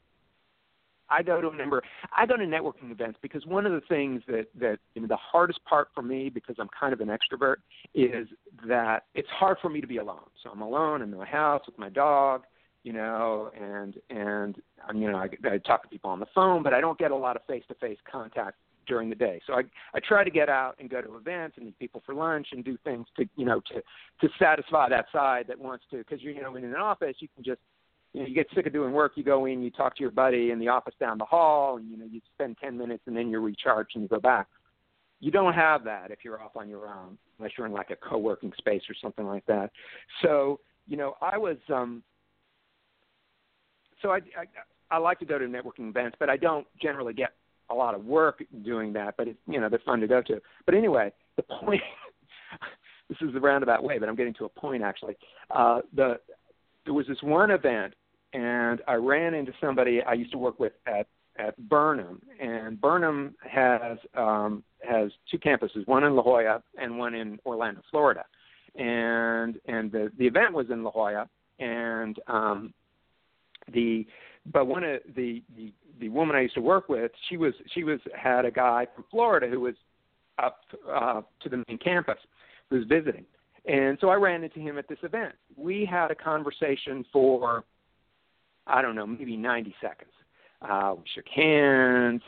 I 1.11 1.23
go 1.23 1.40
to 1.40 1.49
a 1.49 1.57
number. 1.57 1.83
I 2.16 2.25
go 2.25 2.37
to 2.37 2.45
networking 2.45 2.90
events 2.90 3.19
because 3.21 3.45
one 3.45 3.66
of 3.66 3.73
the 3.73 3.83
things 3.88 4.23
that 4.29 4.47
that 4.61 4.79
you 4.95 5.03
know, 5.03 5.09
the 5.09 5.16
hardest 5.16 5.62
part 5.64 5.88
for 5.95 6.03
me 6.03 6.29
because 6.29 6.57
I'm 6.59 6.71
kind 6.79 6.93
of 6.93 7.01
an 7.01 7.09
extrovert 7.09 7.57
is 7.95 8.29
that 8.66 9.05
it's 9.14 9.29
hard 9.29 9.59
for 9.61 9.69
me 9.69 9.81
to 9.81 9.87
be 9.87 9.97
alone. 9.97 10.21
So 10.43 10.51
I'm 10.51 10.62
alone 10.62 11.03
in 11.03 11.14
my 11.14 11.27
house 11.27 11.62
with 11.66 11.79
my 11.79 11.88
dog, 11.88 12.43
you 12.83 12.93
know, 12.93 13.51
and 13.59 13.95
and 14.11 14.57
um, 14.88 14.97
you 15.01 15.11
know 15.11 15.19
I, 15.19 15.29
I 15.45 15.59
talk 15.59 15.83
to 15.83 15.88
people 15.88 16.11
on 16.11 16.21
the 16.21 16.27
phone, 16.35 16.62
but 16.62 16.75
I 16.75 16.81
don't 16.81 16.99
get 16.99 17.11
a 17.11 17.16
lot 17.16 17.37
of 17.37 17.43
face-to-face 17.47 17.99
contact 18.11 18.57
during 18.87 19.09
the 19.09 19.14
day. 19.14 19.40
So 19.47 19.55
I 19.55 19.62
I 19.95 20.01
try 20.01 20.25
to 20.25 20.31
get 20.31 20.49
out 20.49 20.77
and 20.79 20.88
go 20.88 21.01
to 21.01 21.16
events 21.16 21.57
and 21.57 21.66
meet 21.66 21.79
people 21.79 22.03
for 22.05 22.14
lunch 22.14 22.49
and 22.53 22.64
do 22.64 22.79
things 22.85 23.07
to 23.16 23.27
you 23.37 23.45
know 23.45 23.61
to 23.73 23.83
to 24.21 24.35
satisfy 24.38 24.88
that 24.88 25.07
side 25.12 25.47
that 25.49 25.59
wants 25.59 25.85
to 25.90 25.99
because 25.99 26.23
you 26.23 26.40
know 26.40 26.57
in 26.57 26.64
an 26.64 26.75
office 26.75 27.16
you 27.21 27.29
can 27.35 27.45
just 27.45 27.61
you 28.12 28.23
know, 28.23 28.27
you 28.27 28.35
get 28.35 28.49
sick 28.55 28.66
of 28.66 28.73
doing 28.73 28.93
work, 28.93 29.12
you 29.14 29.23
go 29.23 29.47
in, 29.47 29.62
you 29.62 29.71
talk 29.71 29.97
to 29.97 30.01
your 30.03 30.11
buddy 30.11 30.51
in 30.51 30.59
the 30.59 30.69
office 30.69 30.95
down 30.99 31.19
the 31.19 31.25
hall, 31.25 31.77
and 31.77 31.88
you 31.90 31.97
know, 31.97 32.07
you 32.11 32.21
spend 32.35 32.57
ten 32.62 32.77
minutes 32.77 33.03
and 33.07 33.16
then 33.16 33.29
you're 33.29 33.40
recharged 33.40 33.93
and 33.95 34.03
you 34.03 34.09
go 34.09 34.21
back. 34.21 34.49
You 35.21 35.31
don't 35.31 35.53
have 35.53 35.85
that 35.85 36.11
if 36.11 36.21
you're 36.25 36.43
off 36.43 36.57
on 36.57 36.69
your 36.69 36.88
own, 36.88 37.19
unless 37.38 37.53
you're 37.57 37.66
in 37.66 37.73
like 37.73 37.90
a 37.90 37.97
co-working 37.97 38.53
space 38.57 38.83
or 38.88 38.95
something 39.01 39.27
like 39.27 39.45
that. 39.47 39.71
So, 40.23 40.61
you 40.88 40.97
know, 40.97 41.14
I 41.21 41.37
was, 41.37 41.59
um, 41.69 42.03
so 44.03 44.11
I, 44.11 44.17
I, 44.17 44.97
I 44.97 44.99
like 44.99 45.19
to 45.21 45.25
go 45.25 45.39
to 45.39 45.47
networking 45.47 45.89
events, 45.91 46.17
but 46.19 46.29
I 46.29 46.37
don't 46.37 46.67
generally 46.81 47.15
get 47.15 47.31
a 47.71 47.75
lot 47.75 47.95
of 47.95 48.05
work 48.05 48.43
doing 48.65 48.93
that. 48.95 49.15
But 49.17 49.29
it's, 49.29 49.39
you 49.47 49.61
know, 49.61 49.69
they're 49.69 49.81
fun 49.85 50.01
to 50.01 50.07
go 50.07 50.23
to. 50.23 50.41
But 50.67 50.75
anyway, 50.75 51.13
the 51.37 51.43
point. 51.43 51.83
this 53.09 53.19
is 53.21 53.33
the 53.33 53.41
roundabout 53.41 53.83
way, 53.83 53.99
but 53.99 54.09
I'm 54.09 54.17
getting 54.17 54.35
to 54.35 54.45
a 54.45 54.49
point 54.49 54.83
actually. 54.83 55.17
Uh, 55.51 55.81
the 55.95 56.21
there 56.85 56.95
was 56.95 57.07
this 57.07 57.19
one 57.23 57.51
event 57.51 57.95
and 58.33 58.81
I 58.87 58.95
ran 58.95 59.35
into 59.35 59.53
somebody 59.61 60.03
I 60.03 60.15
used 60.15 60.33
to 60.33 60.39
work 60.39 60.59
with 60.61 60.73
at 60.87 61.07
at 61.39 61.57
Burnham, 61.69 62.21
and 62.41 62.79
Burnham 62.81 63.35
has 63.49 63.99
um, 64.15 64.63
has 64.87 65.11
two 65.31 65.39
campuses, 65.39 65.87
one 65.87 66.05
in 66.05 66.15
La 66.15 66.23
Jolla 66.23 66.63
and 66.79 66.99
one 66.99 67.15
in 67.15 67.39
Orlando, 67.47 67.81
Florida, 67.91 68.25
and 68.77 69.59
and 69.67 69.91
the 69.91 70.11
the 70.19 70.27
event 70.27 70.53
was 70.53 70.67
in 70.71 70.83
La 70.83 70.91
Jolla, 70.91 71.29
and 71.59 72.19
um, 72.27 72.75
the 73.73 74.07
but 74.53 74.66
one 74.66 74.85
of 74.85 75.01
the, 75.16 75.42
the 75.57 75.73
the 76.01 76.09
woman 76.09 76.35
I 76.35 76.42
used 76.42 76.55
to 76.55 76.61
work 76.61 76.88
with, 76.88 77.12
she 77.29 77.37
was 77.37 77.53
she 77.75 77.85
was 77.85 78.01
had 78.16 78.44
a 78.44 78.51
guy 78.51 78.87
from 78.94 79.05
Florida 79.11 79.49
who 79.49 79.61
was 79.61 79.75
up 80.42 80.61
uh, 80.90 81.20
to 81.42 81.49
the 81.49 81.62
main 81.68 81.79
campus 81.79 82.18
who 82.68 82.77
was 82.77 82.87
visiting, 82.87 83.25
and 83.66 83.99
so 84.01 84.09
I 84.09 84.14
ran 84.14 84.42
into 84.42 84.61
him 84.61 84.79
at 84.79 84.88
this 84.88 84.99
event. 85.03 85.35
We 85.57 85.85
had 85.85 86.11
a 86.11 86.14
conversation 86.14 87.05
for 87.12 87.64
I 88.66 88.83
don't 88.83 88.94
know, 88.94 89.07
maybe 89.07 89.37
90 89.37 89.75
seconds. 89.81 90.12
Uh, 90.62 90.94
we 90.96 91.05
shook 91.14 91.27
hands. 91.29 92.23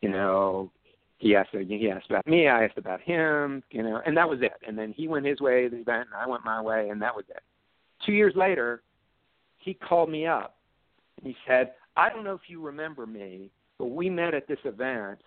You 0.00 0.10
know, 0.10 0.70
he 1.18 1.34
asked 1.34 1.50
he 1.52 1.90
asked 1.90 2.10
about 2.10 2.26
me, 2.26 2.48
I 2.48 2.64
asked 2.64 2.78
about 2.78 3.00
him. 3.00 3.62
You 3.70 3.82
know, 3.82 4.00
and 4.04 4.16
that 4.16 4.28
was 4.28 4.40
it. 4.42 4.54
And 4.66 4.78
then 4.78 4.92
he 4.96 5.08
went 5.08 5.26
his 5.26 5.40
way 5.40 5.64
to 5.64 5.68
the 5.68 5.80
event, 5.80 6.08
and 6.12 6.20
I 6.20 6.26
went 6.26 6.44
my 6.44 6.60
way, 6.60 6.88
and 6.88 7.00
that 7.02 7.14
was 7.14 7.24
it. 7.28 7.42
Two 8.06 8.12
years 8.12 8.34
later, 8.36 8.82
he 9.58 9.74
called 9.74 10.10
me 10.10 10.26
up. 10.26 10.56
And 11.18 11.26
he 11.26 11.36
said, 11.46 11.72
"I 11.96 12.10
don't 12.10 12.24
know 12.24 12.34
if 12.34 12.48
you 12.48 12.60
remember 12.60 13.06
me, 13.06 13.50
but 13.78 13.86
we 13.86 14.08
met 14.08 14.34
at 14.34 14.46
this 14.46 14.58
event, 14.64 15.20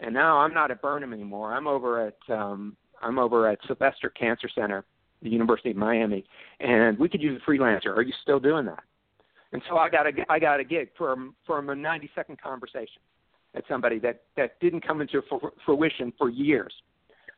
and 0.00 0.14
now 0.14 0.38
I'm 0.38 0.54
not 0.54 0.70
at 0.70 0.82
Burnham 0.82 1.12
anymore. 1.12 1.52
I'm 1.52 1.66
over 1.66 2.06
at 2.06 2.34
um, 2.34 2.76
I'm 3.02 3.18
over 3.18 3.48
at 3.48 3.58
Sylvester 3.66 4.10
Cancer 4.10 4.48
Center, 4.54 4.84
the 5.22 5.30
University 5.30 5.70
of 5.70 5.76
Miami, 5.76 6.24
and 6.60 6.98
we 6.98 7.08
could 7.08 7.22
use 7.22 7.40
a 7.40 7.50
freelancer. 7.50 7.96
Are 7.96 8.02
you 8.02 8.14
still 8.22 8.40
doing 8.40 8.66
that?" 8.66 8.82
And 9.52 9.62
so 9.68 9.76
I 9.76 9.88
got 9.88 10.06
a 10.06 10.12
I 10.28 10.38
got 10.38 10.60
a 10.60 10.64
gig 10.64 10.88
from 10.98 11.34
from 11.46 11.70
a 11.70 11.74
90 11.74 12.10
second 12.14 12.40
conversation 12.42 13.00
at 13.54 13.62
somebody 13.68 13.98
that 14.00 14.22
that 14.36 14.58
didn't 14.60 14.86
come 14.86 15.00
into 15.00 15.22
fruition 15.64 16.12
for 16.18 16.28
years. 16.28 16.72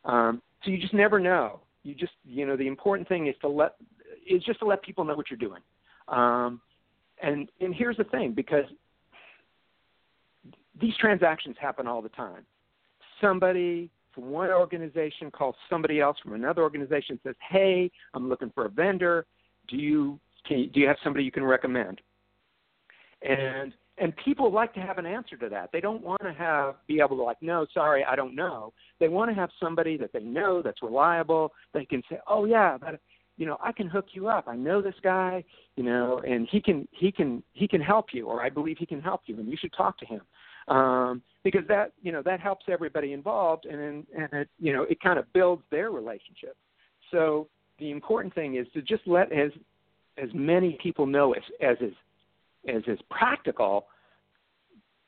Um, 0.05 0.41
so 0.65 0.71
you 0.71 0.79
just 0.79 0.95
never 0.95 1.21
know. 1.21 1.61
You 1.83 1.95
just 1.95 2.15
you 2.25 2.47
know 2.47 2.57
the 2.57 2.67
important 2.67 3.07
thing 3.07 3.27
is 3.27 3.35
to 3.43 3.49
let 3.49 3.77
is 4.27 4.43
just 4.45 4.61
to 4.61 4.65
let 4.65 4.83
people 4.83 5.05
know 5.05 5.15
what 5.15 5.31
you're 5.31 5.37
doing. 5.37 5.61
Um, 6.09 6.61
and 7.23 7.49
and 7.61 7.75
here's 7.75 7.97
the 7.97 8.05
thing 8.05 8.33
because 8.33 8.65
these 10.81 10.97
transactions 10.99 11.57
happen 11.61 11.87
all 11.87 12.03
the 12.03 12.11
time. 12.11 12.45
Somebody 13.21 13.91
from 14.15 14.31
one 14.31 14.51
organization 14.51 15.31
calls 15.31 15.55
somebody 15.71 16.01
else 16.01 16.17
from 16.23 16.35
another 16.35 16.63
organization 16.63 17.13
and 17.13 17.21
says, 17.23 17.37
"Hey, 17.49 17.91
I'm 18.15 18.29
looking 18.29 18.51
for 18.55 18.67
a 18.67 18.69
vendor. 18.69 19.27
Do 19.69 19.77
you 19.77 20.21
can 20.47 20.71
do 20.73 20.81
you 20.81 20.89
have 20.89 20.97
somebody 21.03 21.25
you 21.25 21.33
can 21.33 21.45
recommend? 21.45 22.01
And 23.23 23.73
and 23.99 24.15
people 24.23 24.53
like 24.53 24.75
to 24.75 24.81
have 24.81 24.99
an 24.99 25.07
answer 25.07 25.37
to 25.37 25.49
that. 25.49 25.71
They 25.73 25.81
don't 25.81 26.03
want 26.03 26.23
to 26.23 26.33
have 26.33 26.75
be 26.87 27.01
able 27.01 27.17
to 27.17 27.23
like, 27.23 27.39
no, 27.41 27.67
sorry, 27.73 28.05
I 28.05 28.15
don't 28.15 28.35
know. 28.35 28.73
They 29.01 29.09
want 29.09 29.31
to 29.31 29.35
have 29.35 29.51
somebody 29.59 29.97
that 29.97 30.13
they 30.13 30.21
know 30.21 30.61
that's 30.63 30.83
reliable. 30.83 31.53
They 31.73 31.87
can 31.87 32.03
say, 32.11 32.19
oh 32.29 32.45
yeah, 32.45 32.77
that 32.79 33.01
you 33.37 33.47
know, 33.47 33.59
I 33.63 33.73
can 33.73 33.87
hook 33.87 34.07
you 34.13 34.29
up. 34.29 34.49
I 34.49 34.57
know 34.57 34.81
this 34.81 34.95
guy, 35.03 35.45
you 35.77 35.83
know, 35.85 36.23
and 36.27 36.49
he 36.51 36.61
can 36.61 36.89
he 36.93 37.13
can 37.13 37.43
he 37.53 37.69
can 37.69 37.81
help 37.81 38.07
you, 38.13 38.27
or 38.27 38.43
I 38.43 38.49
believe 38.51 38.79
he 38.79 38.87
can 38.87 39.01
help 39.01 39.23
you, 39.27 39.39
and 39.39 39.49
you 39.49 39.57
should 39.61 39.73
talk 39.77 39.99
to 39.99 40.07
him. 40.07 40.23
um, 40.69 41.23
because 41.45 41.67
that 41.69 41.93
you 42.03 42.13
know 42.13 42.23
that 42.23 42.41
helps 42.41 42.67
everybody 42.69 43.13
involved, 43.13 43.67
and 43.67 44.07
and 44.17 44.33
it 44.33 44.49
you 44.59 44.73
know 44.73 44.83
it 44.85 45.01
kind 45.01 45.19
of 45.19 45.33
builds 45.33 45.63
their 45.71 45.91
relationship. 45.91 46.57
So 47.11 47.49
the 47.79 47.91
important 47.91 48.35
thing 48.35 48.57
is 48.57 48.67
to 48.75 48.83
just 48.83 49.07
let 49.07 49.31
as 49.33 49.51
as 50.19 50.29
many 50.35 50.79
people 50.83 51.07
know 51.07 51.33
as 51.35 51.43
as 51.61 51.77
is 51.81 51.95
as 52.69 52.83
is 52.87 52.99
practical 53.11 53.87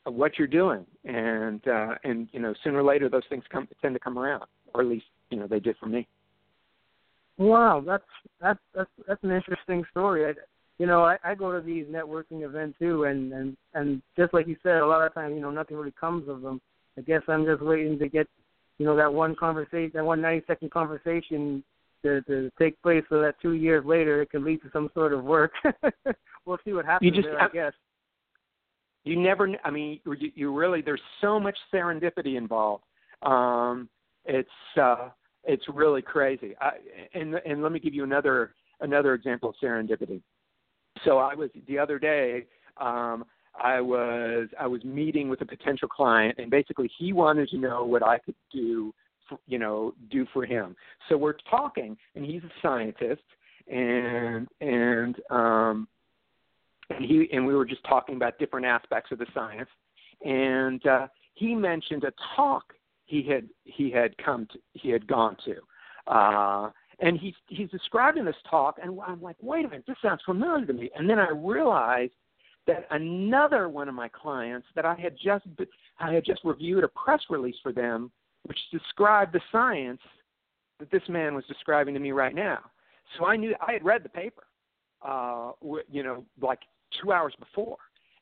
what 0.05 0.39
you're 0.39 0.47
doing, 0.47 0.87
and 1.05 1.67
uh, 1.67 1.95
and 2.05 2.29
you 2.33 2.41
know 2.41 2.55
sooner 2.63 2.79
or 2.79 2.85
later 2.85 3.09
those 3.09 3.25
things 3.29 3.45
come 3.51 3.67
tend 3.83 3.95
to 3.95 4.01
come 4.01 4.19
around, 4.19 4.45
or 4.75 4.83
at 4.83 4.87
least 4.87 5.07
you 5.31 5.39
know 5.39 5.47
they 5.47 5.61
did 5.61 5.77
for 5.79 5.87
me. 5.87 6.07
Wow, 7.39 7.83
that's 7.87 8.05
that's 8.41 8.59
that's 8.75 8.91
that's 9.07 9.23
an 9.23 9.31
interesting 9.31 9.85
story. 9.93 10.27
I, 10.27 10.33
you 10.79 10.87
know, 10.87 11.05
I, 11.05 11.17
I 11.25 11.35
go 11.35 11.53
to 11.53 11.65
these 11.65 11.87
networking 11.87 12.43
events 12.43 12.77
too, 12.81 13.05
and 13.05 13.33
and 13.33 13.57
and 13.75 14.03
just 14.17 14.35
like 14.35 14.49
you 14.49 14.57
said, 14.63 14.79
a 14.79 14.87
lot 14.87 15.07
of 15.07 15.15
times, 15.15 15.35
you 15.35 15.41
know, 15.41 15.51
nothing 15.51 15.77
really 15.77 15.95
comes 15.99 16.29
of 16.29 16.43
them. 16.43 16.61
I 16.97 17.03
guess 17.03 17.23
I'm 17.29 17.45
just 17.45 17.63
waiting 17.63 17.97
to 18.01 18.09
get, 18.09 18.27
you 18.79 18.87
know, 18.87 18.97
that 18.97 19.13
one 19.13 19.37
conversation, 19.37 19.93
that 19.95 20.05
one 20.05 20.21
90 20.21 20.47
second 20.49 20.73
conversation 20.73 21.63
to 22.03 22.23
to 22.23 22.51
take 22.59 22.81
place, 22.83 23.05
so 23.09 23.21
that 23.21 23.37
two 23.41 23.53
years 23.53 23.85
later 23.87 24.21
it 24.21 24.31
can 24.31 24.45
lead 24.45 24.61
to 24.63 24.71
some 24.73 24.91
sort 24.93 25.13
of 25.13 25.23
work. 25.23 25.53
we'll 26.45 26.59
see 26.65 26.73
what 26.73 26.87
happens 26.87 27.07
you 27.07 27.23
just, 27.23 27.33
there, 27.33 27.41
I 27.41 27.49
guess. 27.49 27.73
You 29.05 29.17
never. 29.17 29.49
I 29.65 29.71
mean, 29.71 30.01
you, 30.05 30.33
you 30.35 30.53
really. 30.53 30.83
There's 30.83 31.01
so 31.21 31.39
much 31.39 31.57
serendipity 31.73 32.37
involved. 32.37 32.83
Um, 33.23 33.89
it's 34.25 34.49
uh, 34.81 35.11
it's 35.49 35.65
really 35.73 36.03
crazy. 36.03 36.55
I, 36.61 36.73
and 37.15 37.35
and 37.35 37.63
let 37.63 37.73
me 37.73 37.81
give 37.81 37.95
you 37.95 38.05
another 38.05 38.55
another 38.81 39.15
example 39.15 39.49
of 39.49 39.55
serendipity. 39.61 40.21
So 41.05 41.19
I 41.19 41.35
was 41.35 41.51
the 41.67 41.79
other 41.79 41.99
day. 41.99 42.45
Um, 42.77 43.25
I 43.61 43.81
was 43.81 44.49
I 44.61 44.67
was 44.67 44.85
meeting 44.85 45.29
with 45.29 45.41
a 45.41 45.47
potential 45.47 45.89
client, 45.89 46.37
and 46.39 46.51
basically 46.51 46.91
he 46.99 47.13
wanted 47.13 47.49
to 47.49 47.59
know 47.59 47.85
what 47.85 48.03
I 48.03 48.19
could 48.19 48.37
do, 48.53 48.95
for, 49.29 49.39
you 49.47 49.59
know, 49.59 49.95
do 50.11 50.27
for 50.33 50.45
him. 50.45 50.77
So 51.09 51.17
we're 51.17 51.37
talking, 51.51 51.97
and 52.15 52.25
he's 52.25 52.43
a 52.45 52.53
scientist, 52.63 53.23
and 53.67 54.47
and 54.61 55.17
um, 55.31 55.89
and 56.91 57.05
he 57.05 57.29
and 57.33 57.47
we 57.47 57.55
were 57.55 57.67
just 57.67 57.83
talking 57.85 58.17
about 58.17 58.39
different 58.39 58.67
aspects 58.67 59.11
of 59.13 59.19
the 59.19 59.27
science, 59.35 59.71
and 60.25 60.87
uh, 60.87 61.07
he 61.35 61.55
mentioned 61.55 62.05
a 62.05 62.13
talk 62.37 62.75
he 63.09 63.23
had 63.23 63.49
he 63.65 63.91
had 63.91 64.17
come 64.19 64.47
to 64.53 64.59
he 64.75 64.91
had 64.91 65.07
gone 65.07 65.37
to. 65.45 65.57
Uh, 66.07 66.71
and 67.01 67.19
he's 67.19 67.35
he's 67.49 67.71
describing 67.71 68.25
this 68.25 68.37
talk, 68.49 68.77
and 68.81 68.99
I'm 69.05 69.21
like, 69.21 69.37
wait 69.41 69.65
a 69.65 69.69
minute, 69.69 69.85
this 69.89 69.97
sounds 70.03 70.21
familiar 70.25 70.67
to 70.67 70.73
me. 70.73 70.91
And 70.95 71.09
then 71.09 71.19
I 71.19 71.31
realized 71.31 72.13
that 72.67 72.87
another 72.91 73.69
one 73.69 73.89
of 73.89 73.95
my 73.95 74.09
clients 74.09 74.67
that 74.77 74.85
I 74.85 74.95
had 74.95 75.17
just 75.23 75.47
I 75.99 76.13
had 76.13 76.25
just 76.25 76.41
reviewed 76.45 76.85
a 76.85 76.89
press 76.89 77.21
release 77.31 77.57
for 77.63 77.73
them, 77.73 78.11
which 78.45 78.59
described 78.71 79.33
the 79.33 79.41
science 79.51 80.01
that 80.79 80.91
this 80.91 81.03
man 81.09 81.35
was 81.35 81.45
describing 81.47 81.95
to 81.95 82.01
me 82.01 82.13
right 82.13 82.35
now. 82.35 82.59
So 83.19 83.25
I 83.25 83.37
knew 83.37 83.55
I 83.67 83.73
had 83.73 83.85
read 83.85 84.03
the 84.03 84.11
paper, 84.11 84.45
uh, 85.03 85.53
you 85.91 86.03
know, 86.03 86.25
like 86.43 86.61
two 87.01 87.11
hours 87.11 87.33
before, 87.39 87.79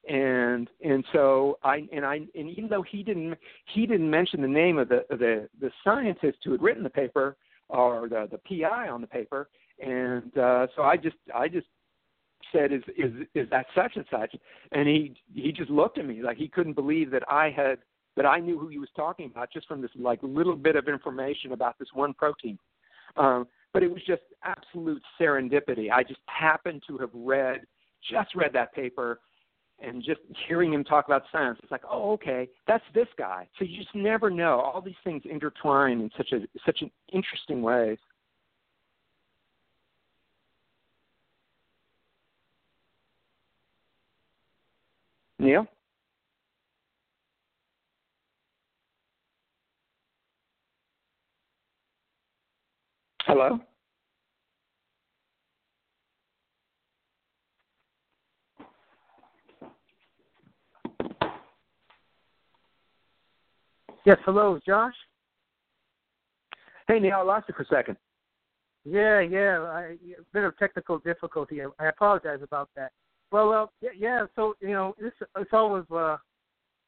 and 0.08 0.68
and 0.84 1.04
so 1.12 1.58
I 1.64 1.86
and 1.92 2.04
I 2.04 2.20
and 2.34 2.50
even 2.50 2.68
though 2.68 2.82
he 2.82 3.02
didn't 3.02 3.36
he 3.74 3.86
didn't 3.86 4.10
mention 4.10 4.40
the 4.40 4.48
name 4.48 4.78
of 4.78 4.88
the 4.88 5.04
the 5.10 5.48
the 5.60 5.70
scientist 5.84 6.38
who 6.44 6.52
had 6.52 6.62
written 6.62 6.82
the 6.82 6.90
paper, 6.90 7.36
or 7.68 8.08
the 8.08 8.28
the 8.30 8.38
PI 8.38 8.88
on 8.88 9.00
the 9.00 9.06
paper, 9.06 9.48
and 9.80 10.36
uh, 10.38 10.66
so 10.76 10.82
I 10.82 10.96
just 10.96 11.16
I 11.34 11.48
just 11.48 11.66
said 12.52 12.72
is 12.72 12.82
is 12.96 13.12
is 13.34 13.50
that 13.50 13.66
such 13.74 13.92
and 13.96 14.04
such, 14.10 14.34
and 14.72 14.88
he 14.88 15.14
he 15.34 15.52
just 15.52 15.70
looked 15.70 15.98
at 15.98 16.06
me 16.06 16.22
like 16.22 16.36
he 16.36 16.48
couldn't 16.48 16.74
believe 16.74 17.10
that 17.10 17.24
I 17.28 17.50
had 17.50 17.78
that 18.16 18.26
I 18.26 18.38
knew 18.38 18.58
who 18.58 18.68
he 18.68 18.78
was 18.78 18.88
talking 18.96 19.26
about 19.26 19.52
just 19.52 19.66
from 19.66 19.82
this 19.82 19.90
like 19.96 20.20
little 20.22 20.56
bit 20.56 20.76
of 20.76 20.88
information 20.88 21.52
about 21.52 21.78
this 21.78 21.88
one 21.92 22.14
protein. 22.14 22.58
Um, 23.16 23.46
but 23.72 23.82
it 23.82 23.90
was 23.90 24.02
just 24.06 24.22
absolute 24.42 25.02
serendipity. 25.20 25.90
I 25.90 26.02
just 26.02 26.20
happened 26.26 26.82
to 26.88 26.96
have 26.98 27.10
read 27.12 27.62
just 28.10 28.34
read 28.34 28.52
that 28.52 28.74
paper 28.74 29.20
and 29.80 30.02
just 30.02 30.20
hearing 30.48 30.72
him 30.72 30.84
talk 30.84 31.06
about 31.06 31.22
science, 31.30 31.58
it's 31.62 31.70
like, 31.70 31.82
oh, 31.90 32.12
okay, 32.12 32.48
that's 32.66 32.84
this 32.94 33.08
guy. 33.18 33.46
So 33.58 33.64
you 33.64 33.76
just 33.78 33.94
never 33.94 34.30
know. 34.30 34.60
All 34.60 34.80
these 34.80 34.94
things 35.04 35.22
intertwine 35.30 36.00
in 36.00 36.10
such 36.16 36.32
a 36.32 36.40
such 36.64 36.82
an 36.82 36.90
interesting 37.12 37.62
way. 37.62 37.98
Neil. 45.38 45.66
Hello. 53.26 53.60
Yes, 64.06 64.18
hello, 64.24 64.60
Josh. 64.64 64.94
Hey, 66.86 67.00
Neil, 67.00 67.16
I 67.16 67.22
lost 67.22 67.46
you 67.48 67.54
for 67.56 67.64
a 67.64 67.66
second. 67.66 67.96
Yeah, 68.84 69.18
yeah, 69.18 69.58
I, 69.62 69.96
a 70.16 70.22
bit 70.32 70.44
of 70.44 70.56
technical 70.58 71.00
difficulty. 71.00 71.58
I 71.80 71.86
apologize 71.86 72.38
about 72.40 72.70
that. 72.76 72.92
Well, 73.32 73.52
uh, 73.52 73.66
yeah, 73.80 73.90
yeah. 73.98 74.26
So 74.36 74.54
you 74.60 74.68
know, 74.68 74.94
this 75.00 75.10
it's 75.36 75.50
always 75.52 75.82
uh, 75.90 76.18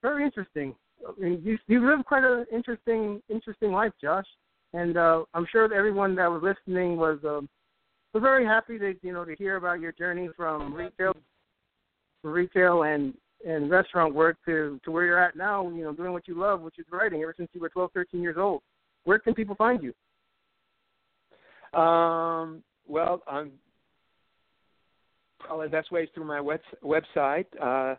very 0.00 0.24
interesting. 0.24 0.76
I 1.04 1.20
mean, 1.20 1.40
you 1.42 1.58
you 1.66 1.84
live 1.84 2.04
quite 2.04 2.22
an 2.22 2.46
interesting 2.52 3.20
interesting 3.28 3.72
life, 3.72 3.92
Josh, 4.00 4.26
and 4.72 4.96
uh, 4.96 5.24
I'm 5.34 5.46
sure 5.50 5.68
that 5.68 5.74
everyone 5.74 6.14
that 6.14 6.30
was 6.30 6.44
listening 6.44 6.98
was 6.98 7.18
um, 7.24 7.48
was 8.14 8.22
very 8.22 8.46
happy 8.46 8.78
to 8.78 8.94
you 9.02 9.12
know 9.12 9.24
to 9.24 9.34
hear 9.34 9.56
about 9.56 9.80
your 9.80 9.90
journey 9.90 10.28
from 10.36 10.72
retail, 10.72 11.16
retail 12.22 12.84
and 12.84 13.12
and 13.46 13.70
restaurant 13.70 14.14
work 14.14 14.36
to 14.46 14.80
to 14.84 14.90
where 14.90 15.04
you're 15.04 15.22
at 15.22 15.36
now, 15.36 15.68
you 15.70 15.82
know, 15.82 15.92
doing 15.92 16.12
what 16.12 16.26
you 16.28 16.38
love, 16.38 16.60
which 16.60 16.78
is 16.78 16.86
writing 16.90 17.22
ever 17.22 17.34
since 17.36 17.48
you 17.52 17.60
were 17.60 17.68
12, 17.68 17.92
13 17.92 18.22
years 18.22 18.36
old. 18.38 18.62
Where 19.04 19.18
can 19.18 19.34
people 19.34 19.54
find 19.54 19.82
you? 19.82 19.94
Um, 21.78 22.62
well, 22.86 23.22
um, 23.30 23.52
probably 25.38 25.66
the 25.66 25.72
best 25.72 25.92
way 25.92 26.02
is 26.02 26.08
through 26.14 26.24
my 26.24 26.40
web, 26.40 26.60
website, 26.82 27.46
uh, 27.60 27.96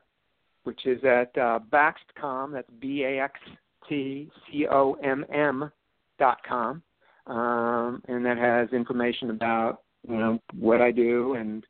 which 0.63 0.85
is 0.85 1.03
at 1.03 1.35
uh, 1.37 1.59
Baxtcomm. 1.71 2.53
That's 2.53 2.69
B 2.79 3.03
A 3.03 3.21
X 3.23 3.39
T 3.87 4.29
C 4.51 4.67
O 4.69 4.93
M 5.03 5.25
M 5.33 5.71
dot 6.17 6.39
com, 6.47 6.81
um, 7.27 8.01
and 8.07 8.25
that 8.25 8.37
has 8.37 8.69
information 8.73 9.29
about 9.29 9.81
you 10.07 10.17
know 10.17 10.39
what 10.59 10.81
I 10.81 10.91
do 10.91 11.35
and 11.35 11.65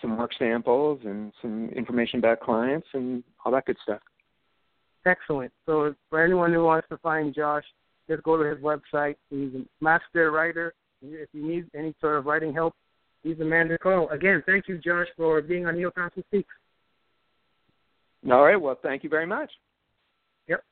some 0.00 0.18
work 0.18 0.32
samples 0.38 1.00
and 1.04 1.32
some 1.40 1.68
information 1.70 2.18
about 2.18 2.40
clients 2.40 2.86
and 2.92 3.22
all 3.44 3.52
that 3.52 3.66
good 3.66 3.76
stuff. 3.82 4.00
Excellent. 5.06 5.52
So 5.66 5.94
for 6.10 6.22
anyone 6.22 6.52
who 6.52 6.64
wants 6.64 6.88
to 6.88 6.98
find 6.98 7.34
Josh, 7.34 7.64
just 8.08 8.22
go 8.22 8.36
to 8.36 8.48
his 8.48 8.58
website. 8.58 9.16
He's 9.30 9.54
a 9.54 9.64
master 9.82 10.30
writer. 10.30 10.74
If 11.02 11.28
you 11.32 11.46
need 11.46 11.66
any 11.74 11.94
sort 12.00 12.16
of 12.16 12.26
writing 12.26 12.52
help, 12.52 12.74
he's 13.22 13.38
a 13.40 13.44
man 13.44 13.68
to 13.68 13.78
call. 13.78 14.08
Again, 14.08 14.42
thank 14.46 14.68
you, 14.68 14.78
Josh, 14.78 15.08
for 15.16 15.40
being 15.42 15.66
on 15.66 15.76
Neil 15.76 15.90
Thompson 15.90 16.24
Speaks. 16.28 16.52
All 18.30 18.42
right. 18.42 18.56
Well, 18.56 18.78
thank 18.82 19.04
you 19.04 19.10
very 19.10 19.26
much. 19.26 19.50
Yep. 20.48 20.64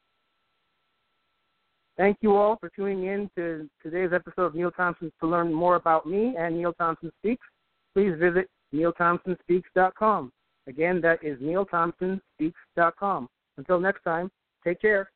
Thank 1.99 2.19
you 2.23 2.35
all 2.35 2.57
for 2.57 2.71
tuning 2.71 3.05
in 3.05 3.31
to 3.37 3.69
today's 3.83 4.13
episode 4.15 4.45
of 4.45 4.55
Neil 4.55 4.71
Thompson. 4.71 5.13
To 5.21 5.27
learn 5.27 5.53
more 5.53 5.77
about 5.77 6.07
me 6.07 6.35
and 6.39 6.57
Neil 6.57 6.73
Thompson 6.73 7.13
Speaks, 7.21 7.47
please 7.95 8.15
visit 8.19 8.49
neilthompsonspeaks.com. 8.75 10.33
Again, 10.67 11.01
that 11.01 11.23
is 11.23 11.39
neilthompsonspeaks.com. 11.41 13.29
Until 13.59 13.81
next 13.81 14.03
time, 14.03 14.31
take 14.65 14.81
care. 14.81 15.11